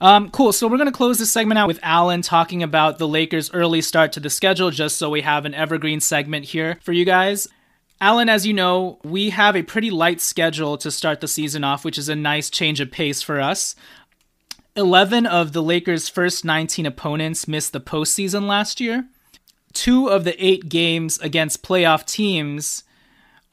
[0.00, 0.52] Um, cool.
[0.52, 3.82] So we're going to close this segment out with Alan talking about the Lakers' early
[3.82, 7.48] start to the schedule, just so we have an evergreen segment here for you guys.
[8.00, 11.84] Alan, as you know, we have a pretty light schedule to start the season off,
[11.84, 13.74] which is a nice change of pace for us.
[14.76, 19.06] 11 of the Lakers' first 19 opponents missed the postseason last year.
[19.72, 22.84] Two of the eight games against playoff teams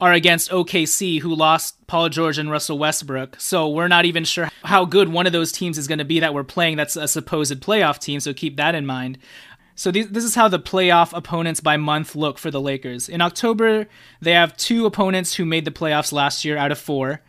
[0.00, 3.40] are against OKC, who lost Paul George and Russell Westbrook.
[3.40, 6.20] So we're not even sure how good one of those teams is going to be
[6.20, 9.18] that we're playing that's a supposed playoff team, so keep that in mind.
[9.76, 13.08] So th- this is how the playoff opponents by month look for the Lakers.
[13.08, 13.86] In October,
[14.20, 17.20] they have two opponents who made the playoffs last year out of four.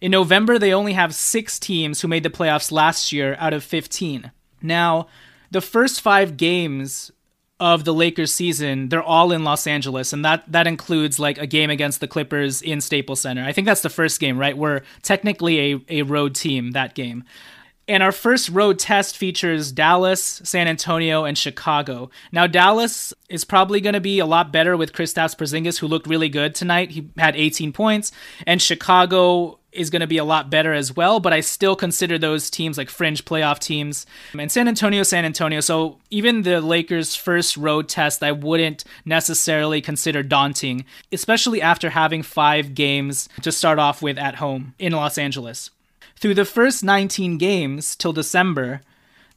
[0.00, 3.64] In November, they only have six teams who made the playoffs last year out of
[3.64, 4.30] 15.
[4.62, 5.08] Now,
[5.50, 7.10] the first five games
[7.58, 11.46] of the Lakers season, they're all in Los Angeles, and that that includes like a
[11.46, 13.44] game against the Clippers in Staples Center.
[13.44, 14.56] I think that's the first game, right?
[14.56, 17.24] We're technically a, a road team that game.
[17.88, 22.10] And our first road test features Dallas, San Antonio, and Chicago.
[22.32, 26.08] Now, Dallas is probably going to be a lot better with Kristaps Porzingis, who looked
[26.08, 26.90] really good tonight.
[26.90, 28.10] He had 18 points,
[28.44, 31.20] and Chicago is going to be a lot better as well.
[31.20, 34.06] But I still consider those teams like fringe playoff teams.
[34.36, 35.60] And San Antonio, San Antonio.
[35.60, 42.22] So even the Lakers' first road test, I wouldn't necessarily consider daunting, especially after having
[42.22, 45.70] five games to start off with at home in Los Angeles.
[46.18, 48.80] Through the first 19 games till December,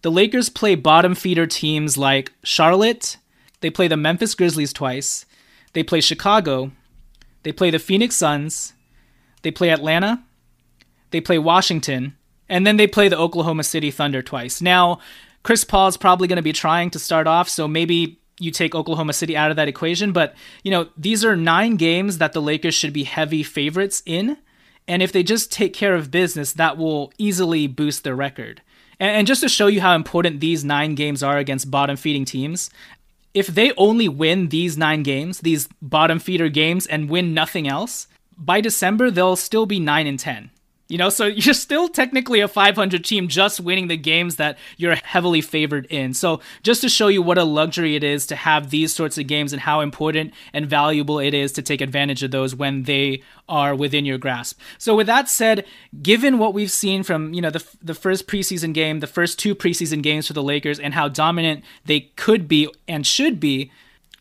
[0.01, 3.17] the Lakers play bottom feeder teams like Charlotte,
[3.59, 5.25] they play the Memphis Grizzlies twice,
[5.73, 6.71] they play Chicago,
[7.43, 8.73] they play the Phoenix Suns,
[9.41, 10.23] they play Atlanta,
[11.11, 12.15] they play Washington,
[12.47, 14.61] and then they play the Oklahoma City Thunder twice.
[14.61, 14.99] Now,
[15.43, 18.73] Chris Paul is probably going to be trying to start off, so maybe you take
[18.73, 22.41] Oklahoma City out of that equation, but you know, these are 9 games that the
[22.41, 24.37] Lakers should be heavy favorites in.
[24.89, 28.63] And if they just take care of business, that will easily boost their record.
[28.99, 32.71] And, just to show you how important these nine games are against bottom feeding teams,
[33.35, 38.07] if they only win these nine games, these bottom feeder games, and win nothing else,
[38.35, 40.49] by December they'll still be nine and ten.
[40.89, 44.95] You know, so you're still technically a 500 team just winning the games that you're
[44.95, 46.15] heavily favored in.
[46.15, 49.27] So, just to show you what a luxury it is to have these sorts of
[49.27, 53.21] games and how important and valuable it is to take advantage of those when they
[53.47, 54.59] are within your grasp.
[54.79, 55.63] So, with that said,
[56.01, 59.53] given what we've seen from, you know, the the first preseason game, the first two
[59.53, 63.71] preseason games for the Lakers and how dominant they could be and should be,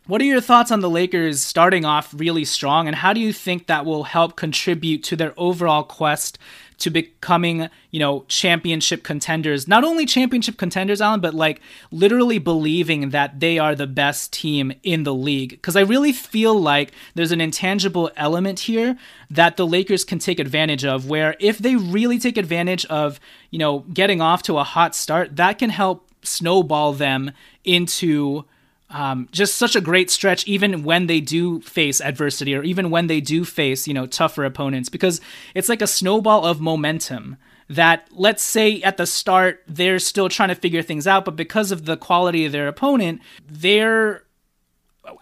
[0.09, 3.33] what are your thoughts on the Lakers starting off really strong, and how do you
[3.33, 6.39] think that will help contribute to their overall quest
[6.79, 9.69] to becoming, you know, championship contenders?
[9.69, 14.73] Not only championship contenders, Alan, but like literally believing that they are the best team
[14.83, 15.51] in the league.
[15.51, 18.97] Because I really feel like there's an intangible element here
[19.31, 23.59] that the Lakers can take advantage of, where if they really take advantage of, you
[23.59, 27.31] know, getting off to a hot start, that can help snowball them
[27.63, 28.47] into
[28.91, 33.07] um, just such a great stretch, even when they do face adversity or even when
[33.07, 35.21] they do face, you know, tougher opponents, because
[35.55, 37.37] it's like a snowball of momentum
[37.69, 41.71] that let's say at the start they're still trying to figure things out, but because
[41.71, 44.25] of the quality of their opponent, they're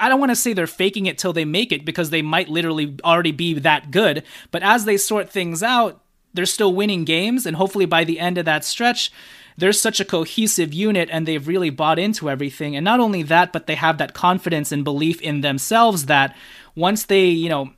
[0.00, 2.48] I don't want to say they're faking it till they make it because they might
[2.48, 6.02] literally already be that good, but as they sort things out,
[6.34, 9.12] they're still winning games and hopefully by the end of that stretch,
[9.56, 12.76] they're such a cohesive unit and they've really bought into everything.
[12.76, 16.36] And not only that, but they have that confidence and belief in themselves that
[16.74, 17.72] once they, you know,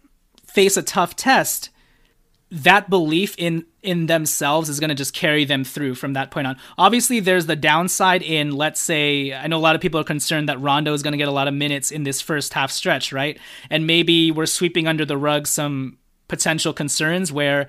[0.46, 1.70] face a tough test,
[2.50, 6.46] that belief in in themselves is going to just carry them through from that point
[6.46, 6.56] on.
[6.76, 10.48] Obviously, there's the downside in let's say I know a lot of people are concerned
[10.48, 13.12] that Rondo is going to get a lot of minutes in this first half stretch,
[13.12, 13.38] right?
[13.70, 17.68] And maybe we're sweeping under the rug some potential concerns where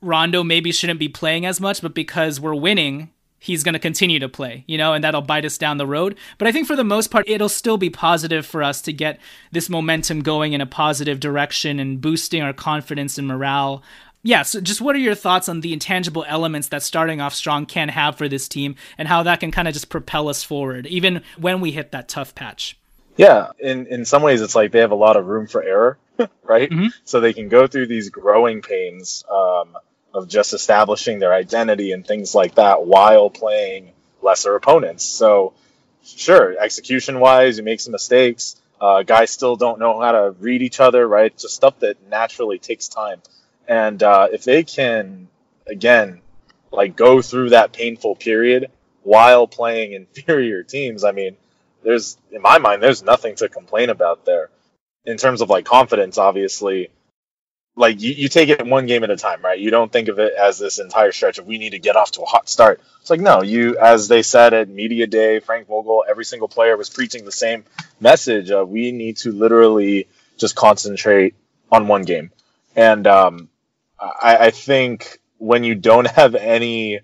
[0.00, 3.10] Rondo maybe shouldn't be playing as much, but because we're winning,
[3.42, 6.16] he's going to continue to play, you know, and that'll bite us down the road.
[6.38, 9.18] But I think for the most part, it'll still be positive for us to get
[9.50, 13.82] this momentum going in a positive direction and boosting our confidence and morale.
[14.22, 17.66] Yeah, so just what are your thoughts on the intangible elements that starting off strong
[17.66, 20.86] can have for this team and how that can kind of just propel us forward,
[20.86, 22.78] even when we hit that tough patch?
[23.16, 25.98] Yeah, in, in some ways, it's like they have a lot of room for error,
[26.44, 26.70] right?
[26.70, 26.86] Mm-hmm.
[27.04, 29.24] So they can go through these growing pains.
[29.28, 29.76] Um,
[30.14, 33.92] of just establishing their identity and things like that while playing
[34.22, 35.04] lesser opponents.
[35.04, 35.54] So,
[36.04, 38.56] sure, execution wise, you make some mistakes.
[38.80, 41.36] Uh, guys still don't know how to read each other, right?
[41.36, 43.22] Just stuff that naturally takes time.
[43.68, 45.28] And uh, if they can,
[45.66, 46.20] again,
[46.72, 48.70] like go through that painful period
[49.02, 51.36] while playing inferior teams, I mean,
[51.82, 54.50] there's, in my mind, there's nothing to complain about there.
[55.04, 56.90] In terms of like confidence, obviously,
[57.74, 59.58] like you, you take it one game at a time, right?
[59.58, 62.10] You don't think of it as this entire stretch of we need to get off
[62.12, 62.80] to a hot start.
[63.00, 66.76] It's like no, you as they said at media day, Frank Vogel, every single player
[66.76, 67.64] was preaching the same
[68.00, 71.34] message of we need to literally just concentrate
[71.70, 72.30] on one game.
[72.76, 73.48] And um,
[73.98, 77.00] I, I think when you don't have any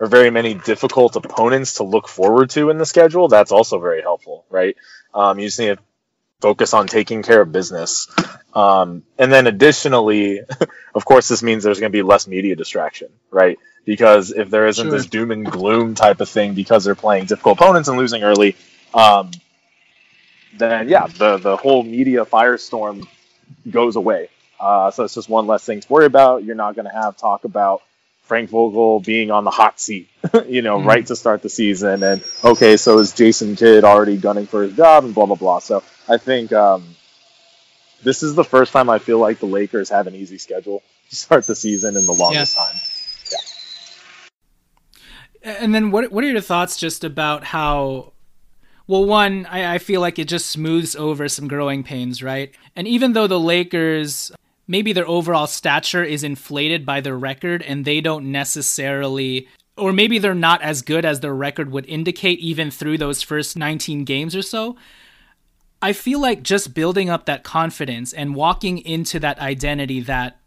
[0.00, 4.02] or very many difficult opponents to look forward to in the schedule, that's also very
[4.02, 4.76] helpful, right?
[5.14, 5.82] Um, you just need to
[6.44, 8.06] focus on taking care of business.
[8.52, 10.40] Um, and then additionally,
[10.94, 13.58] of course, this means there's going to be less media distraction, right?
[13.86, 14.92] Because if there isn't sure.
[14.92, 18.56] this doom and gloom type of thing because they're playing difficult opponents and losing early,
[18.92, 19.30] um,
[20.58, 23.08] then yeah, the the whole media firestorm
[23.70, 24.28] goes away.
[24.60, 26.44] Uh, so it's just one less thing to worry about.
[26.44, 27.80] You're not going to have talk about
[28.24, 30.08] Frank Vogel being on the hot seat,
[30.46, 30.88] you know, mm-hmm.
[30.88, 32.02] right to start the season.
[32.02, 35.58] And okay, so is Jason Kidd already gunning for his job and blah blah blah.
[35.60, 36.96] So I think um,
[38.02, 41.16] this is the first time I feel like the Lakers have an easy schedule to
[41.16, 42.62] start the season in the longest yeah.
[42.62, 42.80] time.
[45.42, 45.64] Yeah.
[45.64, 48.14] And then what what are your thoughts just about how
[48.86, 52.54] well, one, I, I, feel like it just smooths over some growing pains, right?
[52.76, 54.30] And even though the Lakers,
[54.68, 59.48] maybe their overall stature is inflated by their record and they don't necessarily,
[59.78, 63.56] or maybe they're not as good as their record would indicate, even through those first
[63.56, 64.76] 19 games or so,
[65.82, 70.38] I feel like just building up that confidence and walking into that identity that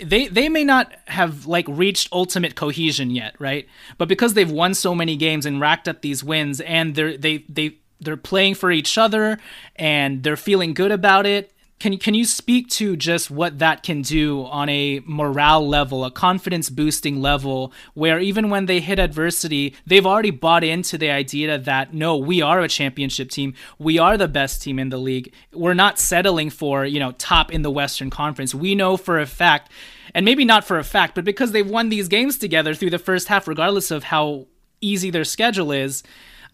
[0.00, 3.68] they they may not have like reached ultimate cohesion yet, right?
[3.98, 7.38] But because they've won so many games and racked up these wins and they're they
[7.48, 9.38] they they're playing for each other
[9.76, 11.51] and they're feeling good about it,
[11.82, 16.12] can can you speak to just what that can do on a morale level, a
[16.12, 21.58] confidence boosting level, where even when they hit adversity, they've already bought into the idea
[21.58, 25.34] that no, we are a championship team, we are the best team in the league.
[25.52, 28.54] We're not settling for you know top in the Western Conference.
[28.54, 29.72] We know for a fact,
[30.14, 32.98] and maybe not for a fact, but because they've won these games together through the
[33.00, 34.46] first half, regardless of how
[34.80, 36.04] easy their schedule is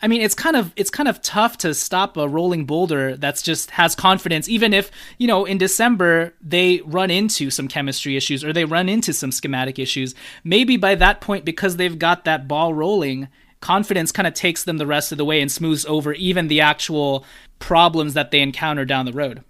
[0.01, 3.43] I mean, it's kind of it's kind of tough to stop a rolling boulder that's
[3.43, 8.45] just has confidence, even if you know in December they run into some chemistry issues
[8.45, 10.15] or they run into some schematic issues.
[10.45, 13.29] Maybe by that point, because they've got that ball rolling,
[13.61, 16.61] confidence kind of takes them the rest of the way and smooths over even the
[16.61, 17.25] actual
[17.59, 19.43] problems that they encounter down the road.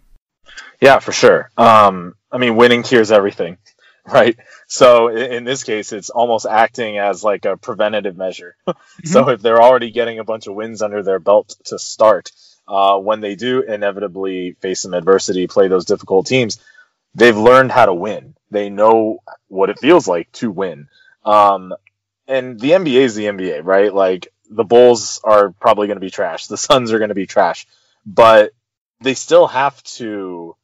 [0.81, 1.51] Yeah, for sure.
[1.59, 3.59] Um, I mean, winning cures everything,
[4.07, 4.39] right?
[4.67, 8.57] So in this case, it's almost acting as like a preventative measure.
[8.99, 9.13] Mm-hmm.
[9.13, 12.33] so if they're already getting a bunch of wins under their belt to start,
[12.67, 16.59] uh, when they do inevitably face some adversity, play those difficult teams,
[17.15, 18.35] they've learned how to win.
[18.51, 20.89] They know what it feels like to win.
[21.25, 21.75] Um,
[22.27, 23.93] and the NBA is the NBA, right?
[23.93, 26.47] Like the Bulls are probably going to be trash.
[26.47, 27.67] The Suns are going to be trash,
[28.05, 28.53] but
[29.01, 30.57] they still have to,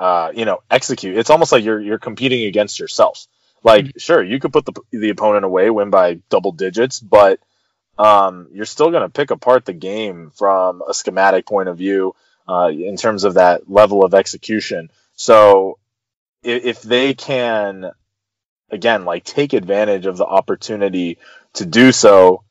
[0.00, 1.18] uh, you know, execute.
[1.18, 3.26] It's almost like you're you're competing against yourself.
[3.62, 3.98] Like, mm-hmm.
[3.98, 7.38] sure, you could put the the opponent away, win by double digits, but
[7.98, 12.14] um, you're still going to pick apart the game from a schematic point of view
[12.48, 14.90] uh, in terms of that level of execution.
[15.16, 15.78] So,
[16.42, 17.90] if, if they can,
[18.70, 21.18] again, like take advantage of the opportunity
[21.54, 22.42] to do so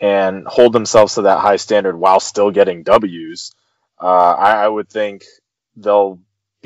[0.00, 3.54] and hold themselves to that high standard while still getting W's,
[4.02, 5.24] uh, I, I would think
[5.76, 6.18] they'll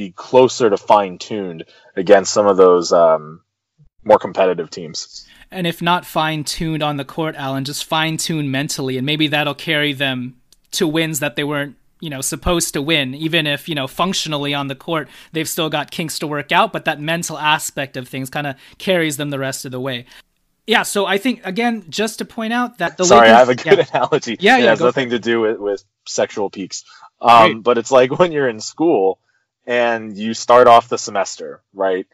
[0.02, 1.64] be closer to fine tuned
[1.96, 3.40] against some of those um,
[4.04, 5.26] more competitive teams.
[5.50, 9.28] And if not fine tuned on the court, Alan, just fine tuned mentally, and maybe
[9.28, 10.36] that'll carry them
[10.72, 13.14] to wins that they weren't you know supposed to win.
[13.14, 16.72] Even if you know functionally on the court they've still got kinks to work out
[16.72, 20.06] but that mental aspect of things kind of carries them the rest of the way.
[20.66, 23.48] Yeah so i think again just to point out that the sorry Lakers, i have
[23.48, 23.84] a good yeah.
[23.92, 24.36] analogy.
[24.40, 26.84] Yeah, yeah it has nothing to do with, with sexual peaks.
[27.20, 29.20] Um, but it's like when you're in school
[29.66, 32.06] and you start off the semester right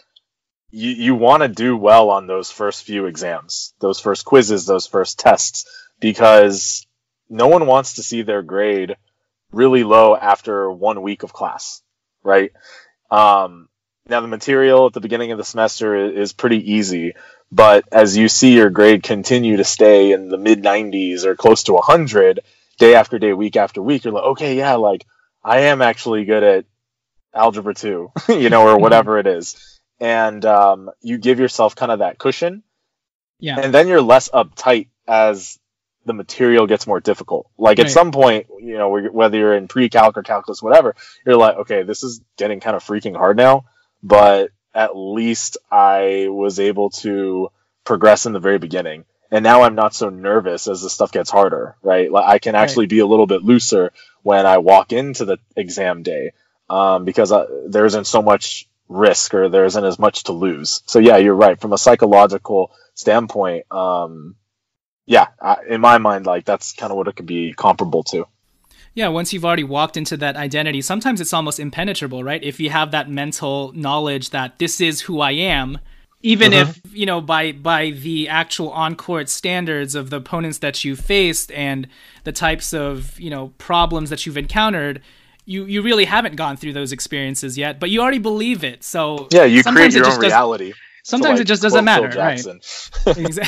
[0.71, 4.87] you, you want to do well on those first few exams, those first quizzes, those
[4.87, 5.65] first tests,
[6.01, 6.87] because
[7.29, 8.97] no one wants to see their grade
[9.51, 11.83] really low after one week of class,
[12.23, 12.53] right?
[13.11, 13.69] Um,
[14.07, 17.15] now the material at the beginning of the semester is, pretty easy,
[17.51, 21.63] but as you see your grade continue to stay in the mid 90s or close
[21.65, 22.41] to 100
[22.79, 25.07] day after day, week after week, you're like, okay, yeah, like
[25.43, 26.65] I am actually good at
[27.35, 32.01] algebra 2, you know, or whatever it is and um, you give yourself kind of
[32.01, 32.63] that cushion.
[33.41, 33.59] Yeah.
[33.61, 35.59] And then you're less uptight as
[36.05, 37.51] the material gets more difficult.
[37.59, 37.87] Like right.
[37.87, 40.95] at some point, you know, whether you're in pre-calc or calculus, whatever,
[41.27, 43.65] you're like, okay, this is getting kind of freaking hard now,
[44.03, 47.51] but at least I was able to
[47.85, 49.05] progress in the very beginning.
[49.31, 52.11] And now I'm not so nervous as the stuff gets harder, right?
[52.11, 52.91] Like I can actually right.
[52.91, 56.33] be a little bit looser when I walk into the exam day
[56.69, 60.83] um, because uh, there isn't so much risk or there isn't as much to lose.
[60.87, 61.61] So yeah, you're right.
[61.61, 64.37] From a psychological standpoint, um,
[65.07, 68.27] yeah, I, in my mind, like that's kind of what it could be comparable to.
[68.95, 72.43] Yeah, once you've already walked into that identity, sometimes it's almost impenetrable, right?
[72.43, 75.79] If you have that mental knowledge that this is who I am,
[76.23, 76.73] even uh-huh.
[76.85, 81.53] if you know by by the actual on-court standards of the opponents that you faced
[81.53, 81.87] and
[82.25, 85.01] the types of you know problems that you've encountered
[85.49, 88.85] you you really haven't gone through those experiences yet, but you already believe it.
[88.85, 90.75] So yeah, you create your own reality.
[91.05, 92.45] Sometimes like, it just doesn't matter, right?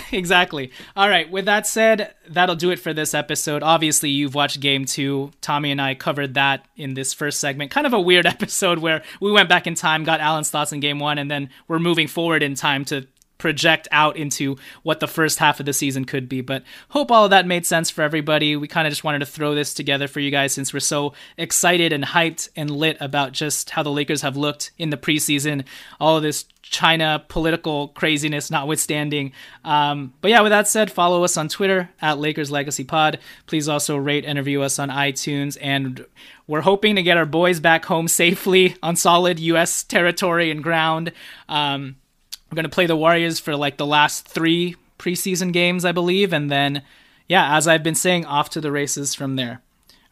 [0.13, 0.73] exactly.
[0.97, 1.31] All right.
[1.31, 3.63] With that said, that'll do it for this episode.
[3.63, 5.31] Obviously, you've watched Game Two.
[5.43, 7.71] Tommy and I covered that in this first segment.
[7.71, 10.81] Kind of a weird episode where we went back in time, got Alan's thoughts in
[10.81, 13.07] Game One, and then we're moving forward in time to
[13.41, 16.41] project out into what the first half of the season could be.
[16.41, 18.55] But hope all of that made sense for everybody.
[18.55, 21.15] We kind of just wanted to throw this together for you guys since we're so
[21.37, 25.65] excited and hyped and lit about just how the Lakers have looked in the preseason.
[25.99, 29.33] All of this China political craziness notwithstanding.
[29.65, 33.19] Um, but yeah, with that said, follow us on Twitter at Lakers Legacy Pod.
[33.47, 35.59] Please also rate and review us on iTunes.
[35.61, 36.07] And
[36.47, 39.83] we're hoping to get our boys back home safely on solid U.S.
[39.83, 41.13] territory and ground.
[41.49, 41.97] Um,
[42.51, 46.33] we're going to play the Warriors for like the last three preseason games, I believe.
[46.33, 46.83] And then,
[47.29, 49.63] yeah, as I've been saying, off to the races from there.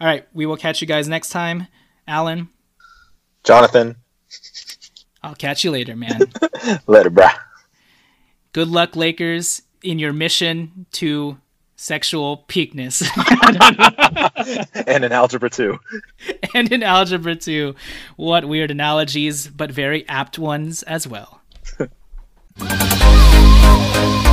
[0.01, 1.67] All right, we will catch you guys next time.
[2.07, 2.49] Alan.
[3.43, 3.97] Jonathan.
[5.23, 6.21] I'll catch you later, man.
[6.87, 7.35] later, brah.
[8.53, 11.39] Good luck, Lakers, in your mission to
[11.75, 13.03] sexual peakness.
[14.87, 15.79] and in Algebra 2.
[16.55, 17.75] and in Algebra 2.
[18.17, 21.41] What weird analogies, but very apt ones as well.
[22.61, 24.28] Thank you.